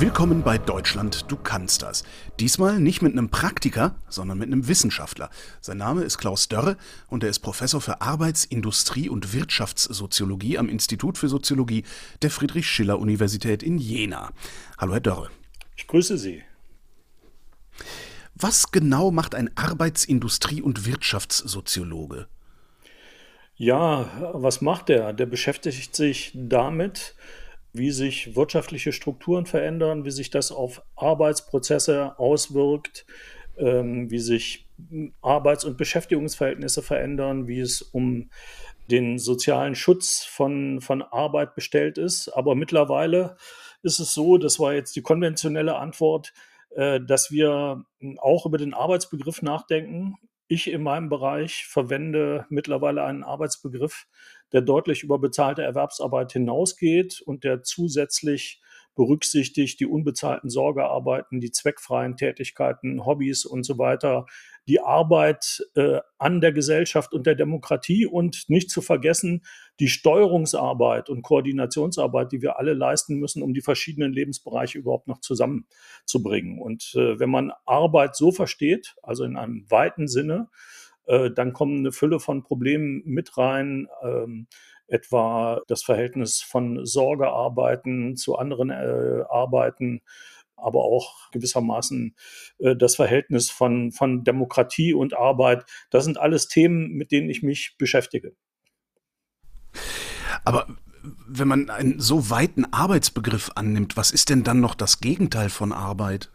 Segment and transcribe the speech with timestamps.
[0.00, 2.04] Willkommen bei Deutschland, du kannst das.
[2.38, 5.28] Diesmal nicht mit einem Praktiker, sondern mit einem Wissenschaftler.
[5.60, 6.78] Sein Name ist Klaus Dörre
[7.08, 11.84] und er ist Professor für Arbeits-, Industrie- und Wirtschaftssoziologie am Institut für Soziologie
[12.22, 14.30] der Friedrich-Schiller-Universität in Jena.
[14.78, 15.30] Hallo, Herr Dörre.
[15.76, 16.42] Ich grüße Sie.
[18.34, 22.26] Was genau macht ein Arbeits-, Industrie- und Wirtschaftssoziologe?
[23.54, 25.12] Ja, was macht er?
[25.12, 27.14] Der beschäftigt sich damit,
[27.72, 33.06] wie sich wirtschaftliche Strukturen verändern, wie sich das auf Arbeitsprozesse auswirkt,
[33.58, 34.66] ähm, wie sich
[35.20, 38.30] Arbeits- und Beschäftigungsverhältnisse verändern, wie es um
[38.90, 42.28] den sozialen Schutz von, von Arbeit bestellt ist.
[42.28, 43.36] Aber mittlerweile
[43.82, 46.32] ist es so, das war jetzt die konventionelle Antwort,
[46.70, 47.84] äh, dass wir
[48.18, 50.14] auch über den Arbeitsbegriff nachdenken.
[50.48, 54.06] Ich in meinem Bereich verwende mittlerweile einen Arbeitsbegriff,
[54.52, 58.60] der deutlich über bezahlte Erwerbsarbeit hinausgeht und der zusätzlich
[58.96, 64.26] berücksichtigt die unbezahlten Sorgearbeiten, die zweckfreien Tätigkeiten, Hobbys und so weiter,
[64.68, 69.42] die Arbeit äh, an der Gesellschaft und der Demokratie und nicht zu vergessen
[69.78, 75.20] die Steuerungsarbeit und Koordinationsarbeit, die wir alle leisten müssen, um die verschiedenen Lebensbereiche überhaupt noch
[75.20, 76.60] zusammenzubringen.
[76.60, 80.48] Und äh, wenn man Arbeit so versteht, also in einem weiten Sinne,
[81.10, 83.88] äh, dann kommen eine Fülle von Problemen mit rein.
[84.02, 84.46] Ähm,
[84.90, 90.02] etwa das Verhältnis von Sorgearbeiten zu anderen äh, Arbeiten,
[90.56, 92.14] aber auch gewissermaßen
[92.58, 95.64] äh, das Verhältnis von, von Demokratie und Arbeit.
[95.90, 98.34] Das sind alles Themen, mit denen ich mich beschäftige.
[100.44, 100.66] Aber
[101.02, 105.72] wenn man einen so weiten Arbeitsbegriff annimmt, was ist denn dann noch das Gegenteil von
[105.72, 106.30] Arbeit?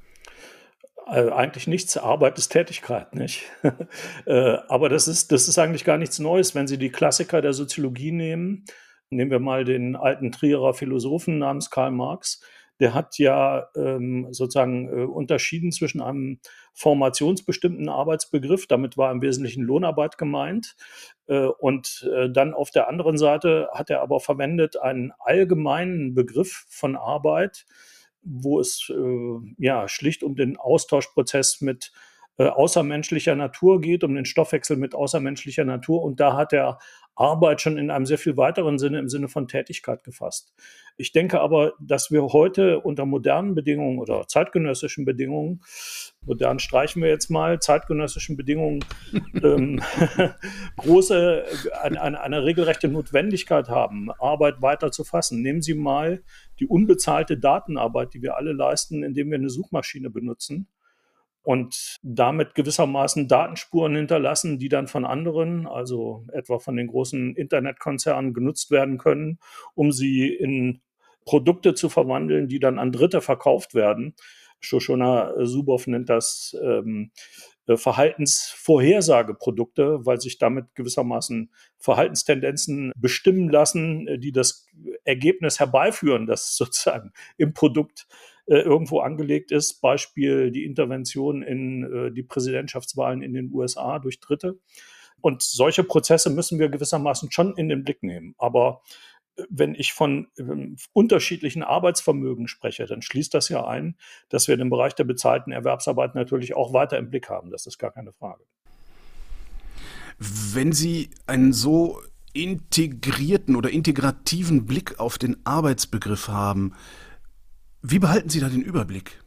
[1.08, 1.98] Äh, eigentlich nichts.
[1.98, 3.44] Arbeit ist Tätigkeit, nicht?
[4.26, 6.56] äh, aber das ist, das ist eigentlich gar nichts Neues.
[6.56, 8.66] Wenn Sie die Klassiker der Soziologie nehmen,
[9.10, 12.42] nehmen wir mal den alten Trierer Philosophen namens Karl Marx,
[12.80, 16.40] der hat ja ähm, sozusagen äh, unterschieden zwischen einem
[16.74, 20.76] formationsbestimmten Arbeitsbegriff, damit war im Wesentlichen Lohnarbeit gemeint,
[21.28, 26.66] äh, und äh, dann auf der anderen Seite hat er aber verwendet einen allgemeinen Begriff
[26.70, 27.66] von Arbeit,
[28.26, 31.92] wo es äh, ja schlicht um den Austauschprozess mit
[32.38, 36.04] äh, außermenschlicher Natur geht, um den Stoffwechsel mit außermenschlicher Natur.
[36.04, 36.80] Und da hat er
[37.16, 40.54] Arbeit schon in einem sehr viel weiteren Sinne, im Sinne von Tätigkeit gefasst.
[40.98, 45.62] Ich denke aber, dass wir heute unter modernen Bedingungen oder zeitgenössischen Bedingungen,
[46.26, 48.84] modern streichen wir jetzt mal, zeitgenössischen Bedingungen,
[49.44, 49.82] ähm,
[50.78, 51.46] große,
[51.82, 55.42] eine, eine, eine regelrechte Notwendigkeit haben, Arbeit weiter zu fassen.
[55.42, 56.22] Nehmen Sie mal
[56.60, 60.68] die unbezahlte Datenarbeit, die wir alle leisten, indem wir eine Suchmaschine benutzen
[61.46, 68.34] und damit gewissermaßen Datenspuren hinterlassen, die dann von anderen, also etwa von den großen Internetkonzernen,
[68.34, 69.38] genutzt werden können,
[69.76, 70.82] um sie in
[71.24, 74.16] Produkte zu verwandeln, die dann an Dritte verkauft werden.
[74.60, 77.12] Shoshona Zuboff nennt das ähm,
[77.68, 81.52] äh, Verhaltensvorhersageprodukte, weil sich damit gewissermaßen
[81.86, 84.68] Verhaltenstendenzen bestimmen lassen, äh, die das
[85.04, 88.08] Ergebnis herbeiführen, das sozusagen im Produkt
[88.48, 89.82] äh, irgendwo angelegt ist.
[89.82, 94.60] Beispiel die Intervention in äh, die Präsidentschaftswahlen in den USA durch Dritte.
[95.22, 98.36] Und solche Prozesse müssen wir gewissermaßen schon in den Blick nehmen.
[98.38, 98.82] Aber
[99.50, 103.98] wenn ich von ähm, unterschiedlichen Arbeitsvermögen spreche, dann schließt das ja ein,
[104.30, 107.52] dass wir den Bereich der bezahlten Erwerbsarbeit natürlich auch weiter im Blick haben.
[107.52, 108.44] Das ist gar keine Frage.
[110.18, 112.02] Wenn Sie einen so
[112.34, 116.74] integrierten oder integrativen Blick auf den Arbeitsbegriff haben,
[117.82, 119.22] wie behalten Sie da den Überblick?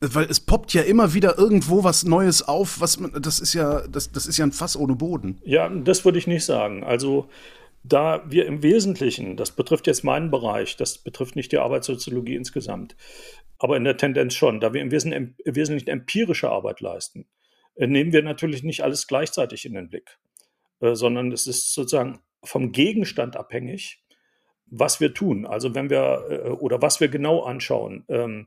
[0.00, 3.86] Weil es poppt ja immer wieder irgendwo was Neues auf, was man, das ist ja,
[3.86, 5.40] das, das ist ja ein Fass ohne Boden.
[5.44, 6.82] Ja, das würde ich nicht sagen.
[6.82, 7.28] Also,
[7.84, 12.96] da wir im Wesentlichen, das betrifft jetzt meinen Bereich, das betrifft nicht die Arbeitssoziologie insgesamt,
[13.58, 17.26] aber in der Tendenz schon, da wir im Wesentlichen, im Wesentlichen empirische Arbeit leisten,
[17.76, 20.18] nehmen wir natürlich nicht alles gleichzeitig in den Blick,
[20.80, 24.02] äh, sondern es ist sozusagen vom Gegenstand abhängig
[24.72, 25.46] was wir tun.
[25.46, 28.04] Also wenn wir äh, oder was wir genau anschauen.
[28.08, 28.46] Ähm,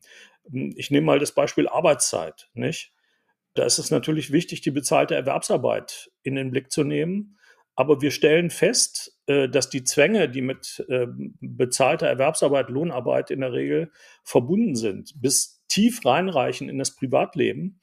[0.75, 2.91] ich nehme mal das Beispiel Arbeitszeit, nicht?
[3.53, 7.37] Da ist es natürlich wichtig, die bezahlte Erwerbsarbeit in den Blick zu nehmen.
[7.75, 11.07] Aber wir stellen fest, äh, dass die Zwänge, die mit äh,
[11.39, 13.91] bezahlter Erwerbsarbeit, Lohnarbeit in der Regel
[14.23, 17.79] verbunden sind, bis tief reinreichen in das Privatleben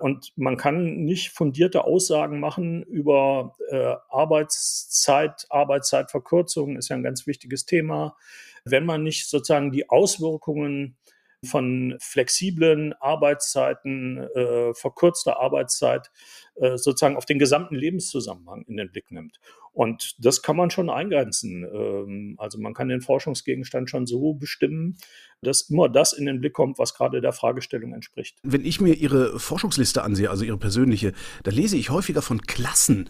[0.00, 7.26] und man kann nicht fundierte Aussagen machen über äh, Arbeitszeit, Arbeitszeitverkürzung ist ja ein ganz
[7.26, 8.16] wichtiges Thema,
[8.64, 10.96] wenn man nicht sozusagen die Auswirkungen
[11.44, 16.10] von flexiblen Arbeitszeiten, äh, verkürzter Arbeitszeit
[16.56, 19.40] äh, sozusagen auf den gesamten Lebenszusammenhang in den Blick nimmt.
[19.72, 21.64] Und das kann man schon eingrenzen.
[21.64, 24.98] Ähm, also man kann den Forschungsgegenstand schon so bestimmen,
[25.42, 28.36] dass immer das in den Blick kommt, was gerade der Fragestellung entspricht.
[28.42, 31.12] Wenn ich mir Ihre Forschungsliste ansehe, also Ihre persönliche,
[31.44, 33.08] da lese ich häufiger von Klassen.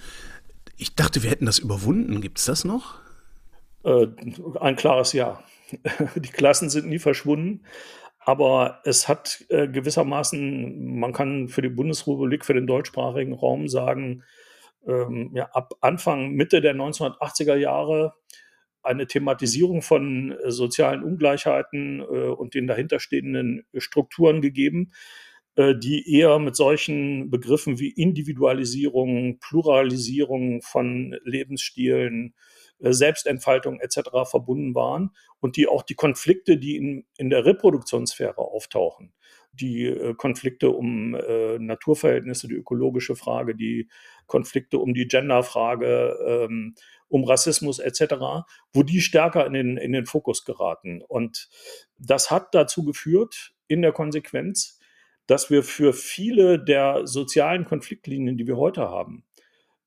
[0.76, 2.20] Ich dachte, wir hätten das überwunden.
[2.20, 3.00] Gibt es das noch?
[3.84, 4.06] Äh,
[4.60, 5.42] ein klares Ja.
[6.16, 7.62] Die Klassen sind nie verschwunden.
[8.20, 14.22] Aber es hat äh, gewissermaßen, man kann für die Bundesrepublik, für den deutschsprachigen Raum sagen,
[14.86, 18.14] ähm, ja, ab Anfang, Mitte der 1980er Jahre
[18.82, 24.92] eine Thematisierung von äh, sozialen Ungleichheiten äh, und den dahinterstehenden Strukturen gegeben,
[25.56, 32.34] äh, die eher mit solchen Begriffen wie Individualisierung, Pluralisierung von Lebensstilen,
[32.80, 34.00] Selbstentfaltung etc.
[34.24, 35.10] verbunden waren
[35.40, 39.12] und die auch die Konflikte, die in, in der Reproduktionssphäre auftauchen,
[39.52, 43.88] die äh, Konflikte um äh, Naturverhältnisse, die ökologische Frage, die
[44.26, 46.74] Konflikte um die Genderfrage, ähm,
[47.08, 48.14] um Rassismus etc.,
[48.72, 51.02] wo die stärker in den, in den Fokus geraten.
[51.06, 51.48] Und
[51.98, 54.80] das hat dazu geführt, in der Konsequenz,
[55.26, 59.24] dass wir für viele der sozialen Konfliktlinien, die wir heute haben,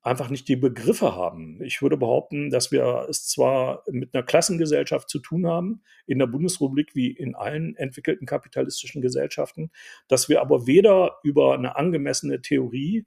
[0.04, 1.62] einfach nicht die Begriffe haben.
[1.64, 6.28] Ich würde behaupten, dass wir es zwar mit einer Klassengesellschaft zu tun haben, in der
[6.28, 9.72] Bundesrepublik wie in allen entwickelten kapitalistischen Gesellschaften,
[10.10, 13.06] dass wir aber weder über eine angemessene Theorie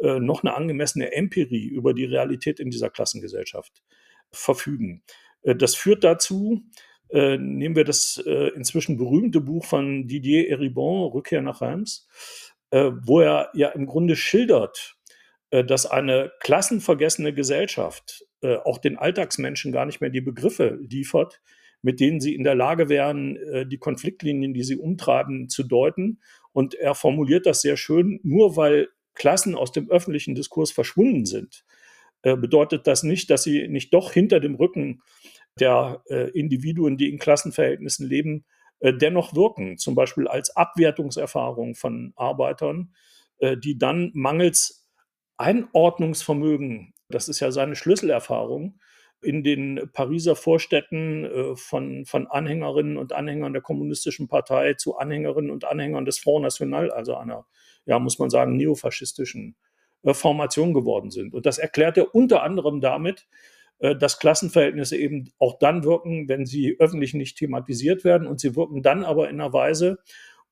[0.00, 3.82] äh, noch eine angemessene Empirie über die Realität in dieser Klassengesellschaft
[4.30, 5.02] verfügen.
[5.42, 6.62] Äh, das führt dazu,
[7.10, 12.08] äh, nehmen wir das äh, inzwischen berühmte Buch von Didier Eribon, Rückkehr nach Reims,
[12.70, 14.97] äh, wo er ja im Grunde schildert, äh,
[15.50, 21.40] dass eine klassenvergessene Gesellschaft äh, auch den Alltagsmenschen gar nicht mehr die Begriffe liefert,
[21.82, 26.20] mit denen sie in der Lage wären, äh, die Konfliktlinien, die sie umtreiben, zu deuten.
[26.52, 31.64] Und er formuliert das sehr schön, nur weil Klassen aus dem öffentlichen Diskurs verschwunden sind,
[32.22, 35.02] bedeutet das nicht, dass sie nicht doch hinter dem Rücken
[35.58, 36.02] der
[36.34, 38.44] Individuen, die in Klassenverhältnissen leben,
[38.80, 42.94] dennoch wirken, zum Beispiel als Abwertungserfahrung von Arbeitern,
[43.42, 44.77] die dann mangels
[45.38, 48.78] Einordnungsvermögen, das ist ja seine Schlüsselerfahrung,
[49.20, 55.50] in den Pariser Vorstädten äh, von, von Anhängerinnen und Anhängern der Kommunistischen Partei zu Anhängerinnen
[55.50, 57.46] und Anhängern des Front National, also einer,
[57.86, 59.56] ja, muss man sagen, neofaschistischen
[60.04, 61.34] äh, Formation geworden sind.
[61.34, 63.26] Und das erklärt er unter anderem damit,
[63.78, 68.28] äh, dass Klassenverhältnisse eben auch dann wirken, wenn sie öffentlich nicht thematisiert werden.
[68.28, 69.98] Und sie wirken dann aber in einer Weise,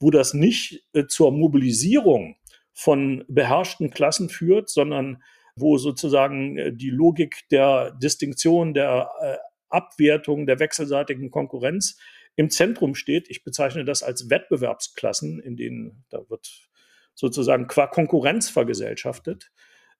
[0.00, 2.37] wo das nicht zur Mobilisierung
[2.76, 5.23] von beherrschten Klassen führt, sondern
[5.56, 9.37] wo sozusagen äh, die Logik der Distinktion, der äh,
[9.70, 11.99] Abwertung, der wechselseitigen Konkurrenz
[12.37, 13.31] im Zentrum steht.
[13.31, 16.69] Ich bezeichne das als Wettbewerbsklassen, in denen da wird
[17.14, 19.50] sozusagen qua Konkurrenz vergesellschaftet,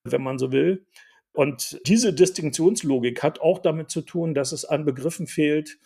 [0.05, 0.87] wenn man so will.
[1.33, 5.79] Und diese Distinktionslogik hat auch damit zu tun, dass es an Begriffen fehlt,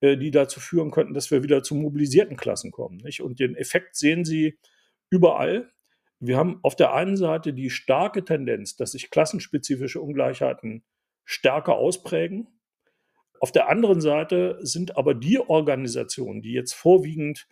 [0.00, 2.98] äh, die dazu führen könnten, dass wir wieder zu mobilisierten Klassen kommen.
[2.98, 3.22] Nicht?
[3.22, 4.58] Und den Effekt sehen Sie
[5.08, 5.70] überall.
[6.26, 10.82] Wir haben auf der einen Seite die starke Tendenz, dass sich klassenspezifische Ungleichheiten
[11.24, 12.48] stärker ausprägen.
[13.40, 17.46] Auf der anderen Seite sind aber die Organisationen, die jetzt vorwiegend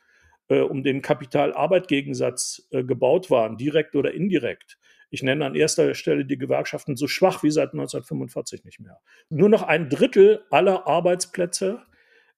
[0.49, 4.79] äh, um den Kapital-Arbeit-Gegensatz äh, gebaut waren, direkt oder indirekt,
[5.13, 8.99] ich nenne an erster Stelle die Gewerkschaften so schwach wie seit 1945 nicht mehr.
[9.29, 11.83] Nur noch ein Drittel aller Arbeitsplätze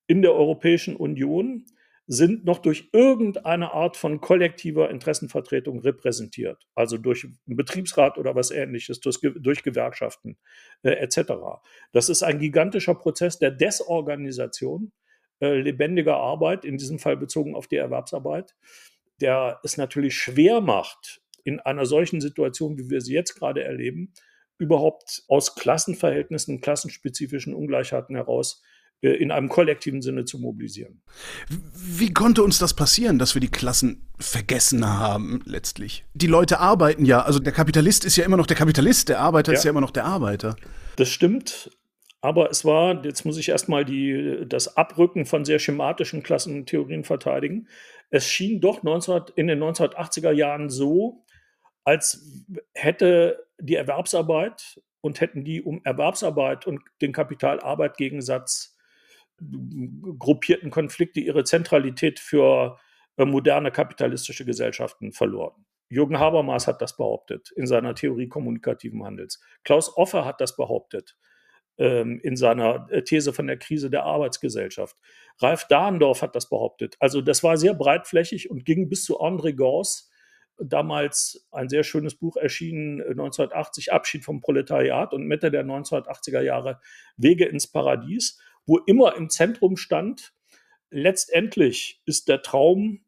[0.09, 1.67] in der Europäischen Union
[2.07, 8.51] sind noch durch irgendeine Art von kollektiver Interessenvertretung repräsentiert, also durch einen Betriebsrat oder was
[8.51, 10.37] ähnliches, durch, durch Gewerkschaften
[10.83, 11.33] äh, etc.
[11.93, 14.93] Das ist ein gigantischer Prozess der Desorganisation
[15.41, 18.55] äh, lebendiger Arbeit, in diesem Fall bezogen auf die Erwerbsarbeit,
[19.21, 24.13] der es natürlich schwer macht, in einer solchen Situation, wie wir sie jetzt gerade erleben,
[24.59, 28.63] überhaupt aus Klassenverhältnissen, klassenspezifischen Ungleichheiten heraus
[29.13, 31.03] in einem kollektiven Sinne zu mobilisieren.
[31.49, 36.05] Wie konnte uns das passieren, dass wir die Klassen vergessen haben letztlich?
[36.15, 39.53] Die Leute arbeiten ja, also der Kapitalist ist ja immer noch der Kapitalist, der Arbeiter
[39.53, 39.59] ja.
[39.59, 40.57] ist ja immer noch der Arbeiter.
[40.97, 41.71] Das stimmt.
[42.21, 47.69] Aber es war, jetzt muss ich erstmal die, das Abrücken von sehr schematischen Klassentheorien verteidigen.
[48.09, 51.23] Es schien doch 19, in den 1980er Jahren so,
[51.85, 58.74] als hätte die Erwerbsarbeit und hätten die um Erwerbsarbeit und den Kapital-Arbeit-Gegensatz
[60.19, 62.79] gruppierten Konflikte ihre Zentralität für
[63.17, 65.65] äh, moderne kapitalistische Gesellschaften verloren.
[65.89, 69.41] Jürgen Habermas hat das behauptet in seiner Theorie kommunikativen Handels.
[69.65, 71.17] Klaus Offer hat das behauptet
[71.79, 74.97] ähm, in seiner äh, These von der Krise der Arbeitsgesellschaft.
[75.41, 76.97] Ralf Dahndorf hat das behauptet.
[77.01, 80.11] Also das war sehr breitflächig und ging bis zu André Gors,
[80.59, 86.41] damals ein sehr schönes Buch erschienen, 1980, äh, Abschied vom Proletariat und Mitte der 1980er
[86.41, 86.81] Jahre
[87.17, 90.33] Wege ins Paradies, wo immer im Zentrum stand,
[90.91, 93.05] letztendlich ist der Traum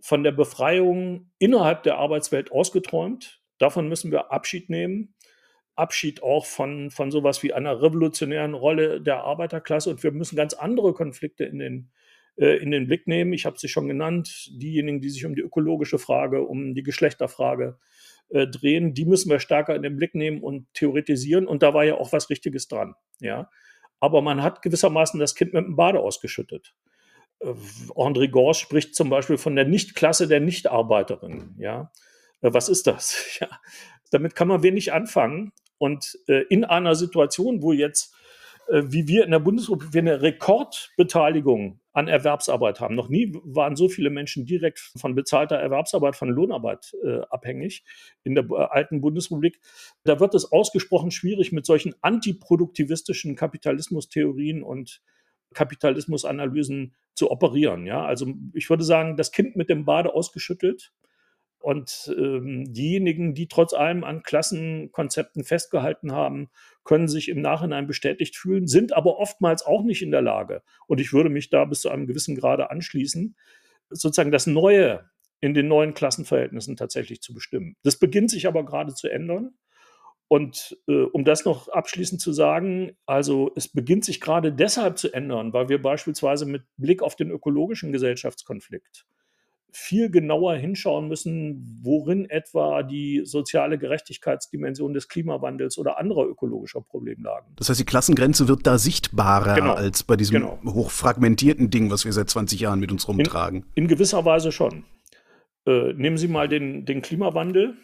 [0.00, 3.40] von der Befreiung innerhalb der Arbeitswelt ausgeträumt.
[3.58, 5.14] Davon müssen wir Abschied nehmen.
[5.74, 9.90] Abschied auch von, von sowas wie einer revolutionären Rolle der Arbeiterklasse.
[9.90, 11.90] Und wir müssen ganz andere Konflikte in den,
[12.36, 13.32] äh, in den Blick nehmen.
[13.32, 14.50] Ich habe sie schon genannt.
[14.52, 17.78] Diejenigen, die sich um die ökologische Frage, um die Geschlechterfrage
[18.30, 21.46] äh, drehen, die müssen wir stärker in den Blick nehmen und theoretisieren.
[21.46, 22.94] Und da war ja auch was Richtiges dran.
[23.20, 23.48] Ja.
[24.00, 26.74] Aber man hat gewissermaßen das Kind mit dem Bade ausgeschüttet.
[27.40, 27.54] Äh,
[27.94, 31.54] André Gorsch spricht zum Beispiel von der Nichtklasse der Nichtarbeiterin.
[31.58, 31.92] Ja,
[32.40, 33.24] äh, was ist das?
[33.40, 33.48] Ja,
[34.10, 35.52] damit kann man wenig anfangen.
[35.78, 38.14] Und äh, in einer Situation, wo jetzt,
[38.68, 42.94] äh, wie wir in der Bundesrepublik, wir eine Rekordbeteiligung an Erwerbsarbeit haben.
[42.94, 47.82] Noch nie waren so viele Menschen direkt von bezahlter Erwerbsarbeit, von Lohnarbeit äh, abhängig
[48.22, 49.60] in der äh, alten Bundesrepublik.
[50.04, 55.02] Da wird es ausgesprochen schwierig mit solchen antiproduktivistischen Kapitalismustheorien und
[55.54, 57.84] Kapitalismusanalysen zu operieren.
[57.84, 60.92] Ja, also ich würde sagen, das Kind mit dem Bade ausgeschüttelt.
[61.60, 66.50] Und ähm, diejenigen, die trotz allem an Klassenkonzepten festgehalten haben,
[66.84, 70.62] können sich im Nachhinein bestätigt fühlen, sind aber oftmals auch nicht in der Lage.
[70.86, 73.36] Und ich würde mich da bis zu einem gewissen Grade anschließen,
[73.90, 75.10] sozusagen das Neue
[75.40, 77.76] in den neuen Klassenverhältnissen tatsächlich zu bestimmen.
[77.82, 79.54] Das beginnt sich aber gerade zu ändern.
[80.28, 85.12] Und äh, um das noch abschließend zu sagen, also es beginnt sich gerade deshalb zu
[85.12, 89.06] ändern, weil wir beispielsweise mit Blick auf den ökologischen Gesellschaftskonflikt
[89.70, 97.22] viel genauer hinschauen müssen, worin etwa die soziale Gerechtigkeitsdimension des Klimawandels oder anderer ökologischer Probleme
[97.22, 97.52] lagen.
[97.56, 99.74] Das heißt, die Klassengrenze wird da sichtbarer genau.
[99.74, 100.58] als bei diesem genau.
[100.64, 103.66] hochfragmentierten Ding, was wir seit 20 Jahren mit uns rumtragen.
[103.74, 104.84] In, in gewisser Weise schon.
[105.66, 107.76] Äh, nehmen Sie mal den, den Klimawandel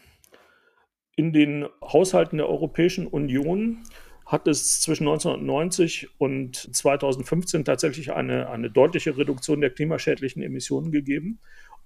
[1.17, 3.85] in den Haushalten der Europäischen Union
[4.26, 11.41] hat es zwischen 1990 und 2015 tatsächlich eine, eine deutliche Reduktion der klimaschädlichen Emissionen gegeben.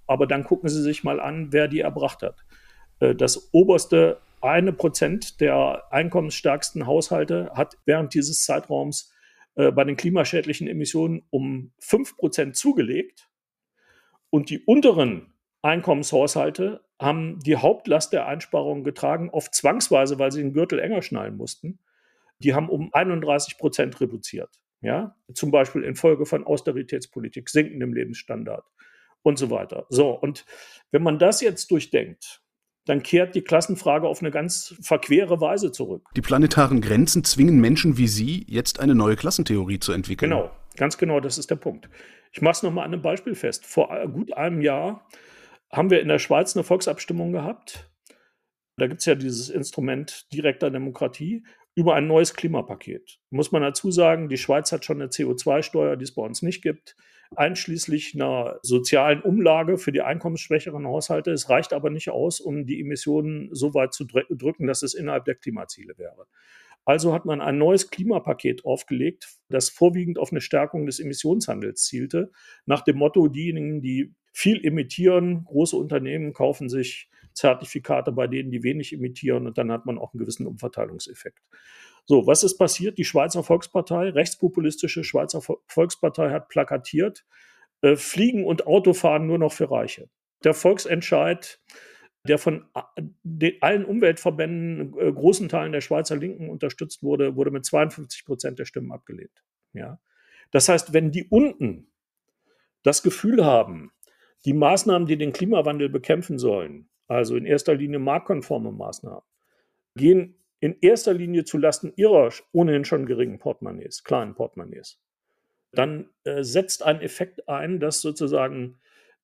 [0.09, 2.43] Aber dann gucken Sie sich mal an, wer die erbracht hat.
[2.99, 9.13] Äh, das oberste eine Prozent der einkommensstärksten Haushalte hat während dieses Zeitraums
[9.53, 13.29] äh, bei den klimaschädlichen Emissionen um fünf Prozent zugelegt.
[14.31, 20.53] Und die unteren Einkommenshaushalte haben die Hauptlast der Einsparungen getragen, oft zwangsweise, weil sie den
[20.53, 21.77] Gürtel enger schnallen mussten.
[22.39, 24.49] Die haben um 31 Prozent reduziert.
[24.81, 28.63] Ja, zum Beispiel infolge von Austeritätspolitik, sinkendem Lebensstandard
[29.23, 29.85] und so weiter.
[29.89, 30.45] So, und
[30.91, 32.41] wenn man das jetzt durchdenkt,
[32.85, 36.07] dann kehrt die Klassenfrage auf eine ganz verquere Weise zurück.
[36.15, 40.31] Die planetaren Grenzen zwingen Menschen wie Sie, jetzt eine neue Klassentheorie zu entwickeln.
[40.31, 41.89] Genau, ganz genau, das ist der Punkt.
[42.31, 43.65] Ich mache es nochmal an einem Beispiel fest.
[43.65, 45.07] Vor gut einem Jahr
[45.71, 47.91] haben wir in der Schweiz eine Volksabstimmung gehabt.
[48.77, 51.43] Da gibt es ja dieses Instrument direkter Demokratie
[51.75, 53.19] über ein neues Klimapaket.
[53.29, 56.61] Muss man dazu sagen, die Schweiz hat schon eine CO2-Steuer, die es bei uns nicht
[56.61, 56.95] gibt,
[57.35, 61.31] einschließlich einer sozialen Umlage für die einkommensschwächeren Haushalte.
[61.31, 65.25] Es reicht aber nicht aus, um die Emissionen so weit zu drücken, dass es innerhalb
[65.25, 66.27] der Klimaziele wäre.
[66.85, 72.31] Also hat man ein neues Klimapaket aufgelegt, das vorwiegend auf eine Stärkung des Emissionshandels zielte,
[72.65, 75.43] nach dem Motto, diejenigen, die viel emittieren.
[75.45, 80.13] Große Unternehmen kaufen sich Zertifikate bei denen, die wenig emittieren und dann hat man auch
[80.13, 81.43] einen gewissen Umverteilungseffekt.
[82.09, 82.97] So, was ist passiert?
[82.97, 87.23] Die Schweizer Volkspartei, rechtspopulistische Schweizer Volkspartei hat plakatiert,
[87.81, 90.09] äh, Fliegen und Autofahren nur noch für Reiche.
[90.43, 91.61] Der Volksentscheid,
[92.23, 92.65] der von
[93.61, 98.65] allen Umweltverbänden, äh, großen Teilen der Schweizer Linken unterstützt wurde, wurde mit 52 Prozent der
[98.65, 99.43] Stimmen abgelehnt.
[99.73, 99.99] Ja.
[100.49, 101.91] Das heißt, wenn die unten
[102.81, 103.91] das Gefühl haben,
[104.45, 109.21] die Maßnahmen, die den Klimawandel bekämpfen sollen, also in erster Linie marktkonforme Maßnahmen,
[109.95, 114.99] gehen in erster Linie zulasten ihrer ohnehin schon geringen Portemonnaies, kleinen Portemonnaies.
[115.71, 118.79] Dann äh, setzt ein Effekt ein, dass sozusagen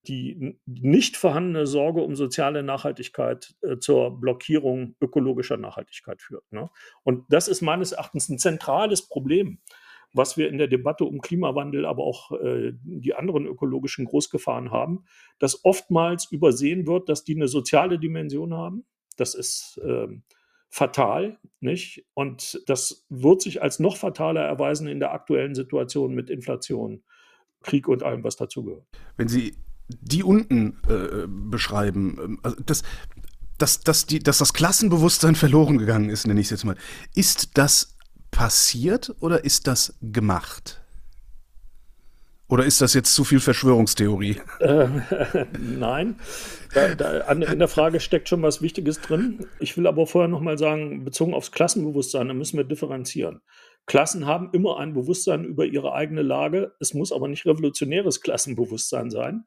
[0.08, 6.44] die nicht vorhandene Sorge um soziale Nachhaltigkeit äh, zur Blockierung ökologischer Nachhaltigkeit führt.
[6.52, 6.70] Ne?
[7.04, 9.60] Und das ist meines Erachtens ein zentrales Problem
[10.16, 15.04] was wir in der Debatte um Klimawandel, aber auch äh, die anderen ökologischen Großgefahren haben,
[15.40, 18.86] dass oftmals übersehen wird, dass die eine soziale Dimension haben.
[19.18, 20.08] Das ist äh,
[20.76, 22.06] fatal, nicht?
[22.16, 27.02] Und das wird sich als noch fataler erweisen in der aktuellen Situation mit Inflation,
[27.64, 28.86] Krieg und allem, was dazugehört.
[29.16, 29.56] Wenn Sie
[29.88, 32.84] die unten äh, beschreiben, ähm, also das,
[33.58, 36.76] dass, dass, die, dass das Klassenbewusstsein verloren gegangen ist, nenne ich es jetzt mal,
[37.14, 37.98] ist das
[38.32, 40.85] passiert oder ist das gemacht?
[42.48, 44.38] Oder ist das jetzt zu viel Verschwörungstheorie?
[44.60, 44.88] Äh,
[45.60, 46.20] nein,
[46.74, 49.48] da, da, an, in der Frage steckt schon was Wichtiges drin.
[49.60, 53.42] Ich will aber vorher nochmal sagen, bezogen aufs Klassenbewusstsein, da müssen wir differenzieren.
[53.88, 56.74] Klassen haben immer ein Bewusstsein über ihre eigene Lage.
[56.80, 59.46] Es muss aber nicht revolutionäres Klassenbewusstsein sein,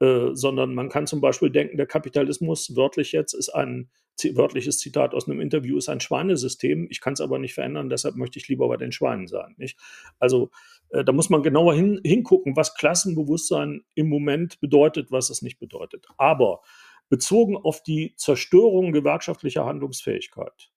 [0.00, 3.88] äh, sondern man kann zum Beispiel denken, der Kapitalismus, wörtlich jetzt, ist ein
[4.34, 6.86] wörtliches Zitat aus einem Interview, ist ein Schweinesystem.
[6.90, 9.54] Ich kann es aber nicht verändern, deshalb möchte ich lieber bei den Schweinen sein.
[9.56, 9.78] Nicht?
[10.18, 10.50] Also
[10.92, 16.06] da muss man genauer hin, hingucken, was Klassenbewusstsein im Moment bedeutet, was es nicht bedeutet.
[16.18, 16.62] Aber
[17.08, 20.70] bezogen auf die Zerstörung gewerkschaftlicher Handlungsfähigkeit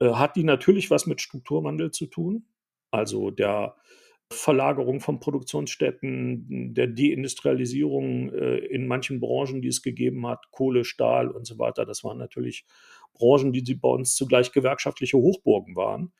[0.00, 2.46] äh, hat die natürlich was mit Strukturwandel zu tun.
[2.90, 3.76] Also der
[4.32, 11.30] Verlagerung von Produktionsstätten, der Deindustrialisierung äh, in manchen Branchen, die es gegeben hat, Kohle, Stahl
[11.30, 11.86] und so weiter.
[11.86, 12.64] Das waren natürlich
[13.14, 16.12] Branchen, die, die bei uns zugleich gewerkschaftliche Hochburgen waren.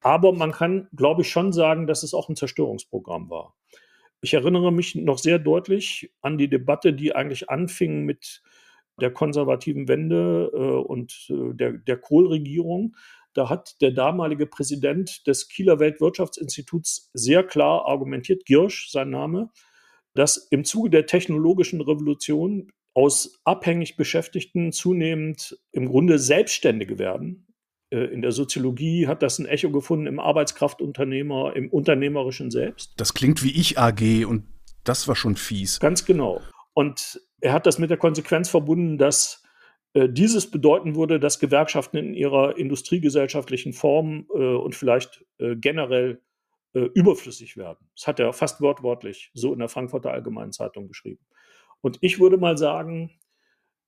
[0.00, 3.54] Aber man kann, glaube ich, schon sagen, dass es auch ein Zerstörungsprogramm war.
[4.20, 8.42] Ich erinnere mich noch sehr deutlich an die Debatte, die eigentlich anfing mit
[9.00, 12.96] der konservativen Wende äh, und äh, der, der Kohl-Regierung.
[13.32, 19.50] Da hat der damalige Präsident des Kieler Weltwirtschaftsinstituts sehr klar argumentiert, Girsch, sein Name,
[20.14, 27.46] dass im Zuge der technologischen Revolution aus abhängig Beschäftigten zunehmend im Grunde Selbstständige werden,
[27.90, 32.92] in der Soziologie hat das ein Echo gefunden im Arbeitskraftunternehmer, im Unternehmerischen selbst.
[32.98, 34.44] Das klingt wie ich AG und
[34.84, 35.80] das war schon fies.
[35.80, 36.40] Ganz genau.
[36.74, 39.42] Und er hat das mit der Konsequenz verbunden, dass
[39.94, 46.20] äh, dieses bedeuten würde, dass Gewerkschaften in ihrer industriegesellschaftlichen Form äh, und vielleicht äh, generell
[46.74, 47.88] äh, überflüssig werden.
[47.96, 51.24] Das hat er fast wortwörtlich so in der Frankfurter Allgemeinen Zeitung geschrieben.
[51.80, 53.10] Und ich würde mal sagen,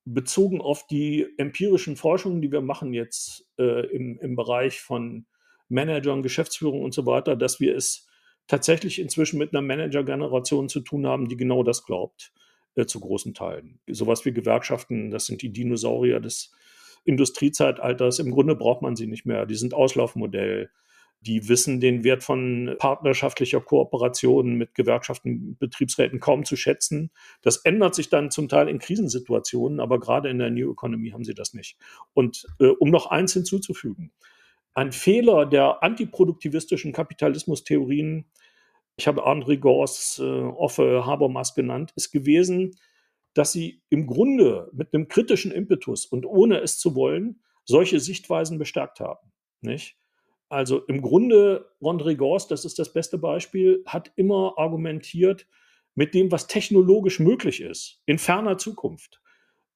[0.04, 5.26] bezogen auf die empirischen Forschungen, die wir machen jetzt äh, im, im Bereich von
[5.68, 8.08] Managern, Geschäftsführung und so weiter, dass wir es
[8.46, 12.32] tatsächlich inzwischen mit einer Manager-Generation zu tun haben, die genau das glaubt,
[12.74, 13.78] äh, zu großen Teilen.
[13.88, 16.52] Sowas wie Gewerkschaften, das sind die Dinosaurier des
[17.04, 18.18] Industriezeitalters.
[18.18, 19.46] Im Grunde braucht man sie nicht mehr.
[19.46, 20.70] Die sind Auslaufmodell.
[21.22, 27.10] Die wissen den Wert von partnerschaftlicher Kooperation mit Gewerkschaften, Betriebsräten kaum zu schätzen.
[27.42, 31.24] Das ändert sich dann zum Teil in Krisensituationen, aber gerade in der New Economy haben
[31.24, 31.76] sie das nicht.
[32.14, 34.12] Und äh, um noch eins hinzuzufügen,
[34.72, 38.26] ein Fehler der antiproduktivistischen Kapitalismustheorien,
[38.96, 42.76] ich habe André Gors, äh, Offe, Habermas genannt, ist gewesen,
[43.34, 48.58] dass sie im Grunde mit einem kritischen Impetus und ohne es zu wollen solche Sichtweisen
[48.58, 49.32] bestärkt haben.
[49.60, 49.99] Nicht?
[50.50, 55.46] Also im Grunde, Rodriguez, das ist das beste Beispiel, hat immer argumentiert
[55.94, 59.22] mit dem, was technologisch möglich ist, in ferner Zukunft.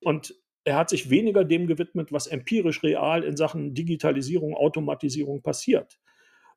[0.01, 0.35] Und
[0.65, 6.01] er hat sich weniger dem gewidmet, was empirisch real in Sachen Digitalisierung, Automatisierung passiert.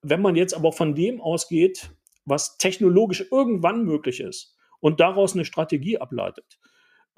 [0.02, 1.92] Wenn man jetzt aber von dem ausgeht,
[2.26, 6.60] was technologisch irgendwann möglich ist und daraus eine Strategie ableitet,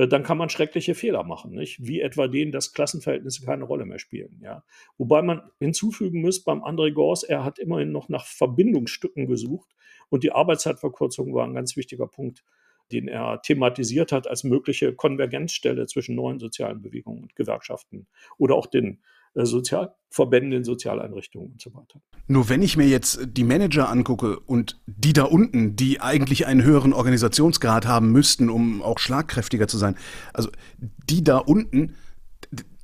[0.08, 1.86] dann kann man schreckliche Fehler machen, nicht?
[1.86, 4.64] Wie etwa den, dass Klassenverhältnisse keine Rolle mehr spielen, ja.
[4.98, 9.76] Wobei man hinzufügen muss, beim André Gors, er hat immerhin noch nach Verbindungsstücken gesucht
[10.10, 12.44] und die Arbeitszeitverkürzung war ein ganz wichtiger Punkt,
[12.92, 18.08] den er thematisiert hat als mögliche Konvergenzstelle zwischen neuen sozialen Bewegungen und Gewerkschaften
[18.38, 18.98] oder auch den äh,
[19.36, 22.02] Sozialverbänden in Sozialeinrichtungen und so weiter.
[22.28, 26.64] Nur wenn ich mir jetzt die Manager angucke und die da unten, die eigentlich einen
[26.64, 29.96] höheren Organisationsgrad haben müssten, um auch schlagkräftiger zu sein,
[30.34, 31.96] also die da unten,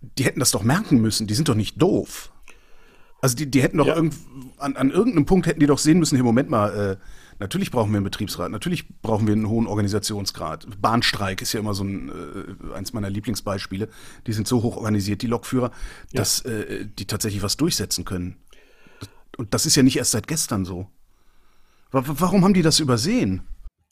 [0.02, 2.32] die hätten das doch merken müssen, die sind doch nicht doof.
[3.22, 3.96] Also die, die hätten doch ja.
[3.96, 4.16] irgend,
[4.58, 6.98] an, an irgendeinem Punkt hätten die doch sehen müssen, hier Moment mal, äh,
[7.40, 10.68] Natürlich brauchen wir einen Betriebsrat, natürlich brauchen wir einen hohen Organisationsgrad.
[10.82, 13.90] Bahnstreik ist ja immer so ein, äh, eins meiner Lieblingsbeispiele.
[14.26, 15.72] Die sind so hoch organisiert, die Lokführer,
[16.12, 16.20] ja.
[16.22, 18.38] dass äh, die tatsächlich was durchsetzen können.
[19.38, 20.88] Und das ist ja nicht erst seit gestern so.
[21.92, 23.44] Warum haben die das übersehen?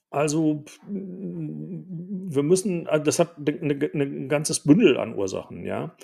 [0.10, 5.96] Also, wir müssen, also das hat ein ganzes Bündel an Ursachen, ja.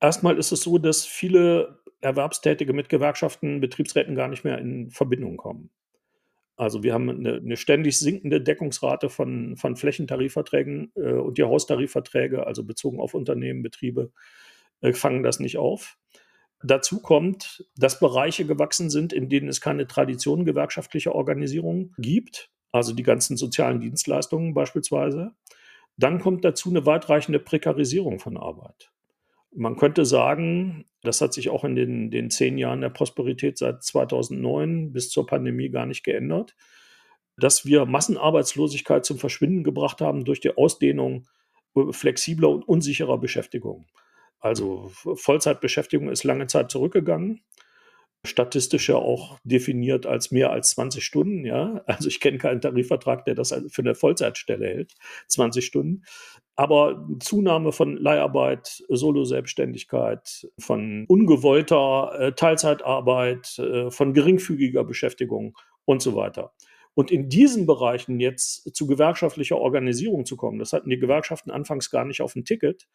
[0.00, 5.36] Erstmal ist es so, dass viele Erwerbstätige mit Gewerkschaften, Betriebsräten gar nicht mehr in Verbindung
[5.36, 5.70] kommen.
[6.56, 12.46] Also wir haben eine, eine ständig sinkende Deckungsrate von, von Flächentarifverträgen äh, und die Haustarifverträge,
[12.46, 14.12] also bezogen auf Unternehmen, Betriebe,
[14.80, 15.98] äh, fangen das nicht auf.
[16.62, 22.94] Dazu kommt, dass Bereiche gewachsen sind, in denen es keine Tradition gewerkschaftlicher Organisation gibt, also
[22.94, 25.32] die ganzen sozialen Dienstleistungen beispielsweise.
[25.96, 28.92] Dann kommt dazu eine weitreichende Prekarisierung von Arbeit.
[29.54, 33.82] Man könnte sagen, das hat sich auch in den, den zehn Jahren der Prosperität seit
[33.82, 36.54] 2009 bis zur Pandemie gar nicht geändert,
[37.36, 41.26] dass wir Massenarbeitslosigkeit zum Verschwinden gebracht haben durch die Ausdehnung
[41.90, 43.86] flexibler und unsicherer Beschäftigung.
[44.38, 47.42] Also Vollzeitbeschäftigung ist lange Zeit zurückgegangen.
[48.24, 51.82] Statistisch ja auch definiert als mehr als 20 Stunden, ja.
[51.86, 54.94] Also ich kenne keinen Tarifvertrag, der das für eine Vollzeitstelle hält,
[55.28, 56.04] 20 Stunden.
[56.54, 66.14] Aber Zunahme von Leiharbeit, Solo-Selbstständigkeit, von ungewollter äh, Teilzeitarbeit, äh, von geringfügiger Beschäftigung und so
[66.14, 66.52] weiter.
[66.94, 71.90] Und in diesen Bereichen jetzt zu gewerkschaftlicher Organisierung zu kommen, das hatten die Gewerkschaften anfangs
[71.90, 72.86] gar nicht auf dem Ticket.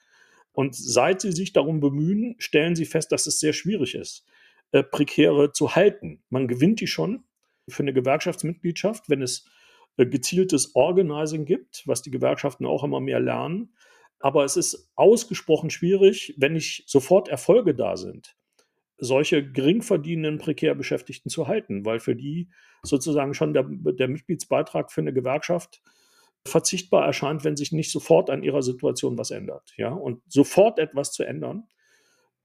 [0.53, 4.25] Und seit sie sich darum bemühen, stellen sie fest, dass es sehr schwierig ist,
[4.71, 6.23] äh, Prekäre zu halten.
[6.29, 7.23] Man gewinnt die schon
[7.69, 9.45] für eine Gewerkschaftsmitgliedschaft, wenn es
[9.97, 13.73] äh, gezieltes Organizing gibt, was die Gewerkschaften auch immer mehr lernen.
[14.19, 18.35] Aber es ist ausgesprochen schwierig, wenn nicht sofort Erfolge da sind,
[18.97, 22.49] solche gering verdienenden prekär Beschäftigten zu halten, weil für die
[22.83, 25.81] sozusagen schon der, der Mitgliedsbeitrag für eine Gewerkschaft
[26.45, 29.73] verzichtbar erscheint, wenn sich nicht sofort an ihrer Situation was ändert.
[29.77, 29.89] Ja?
[29.89, 31.67] Und sofort etwas zu ändern,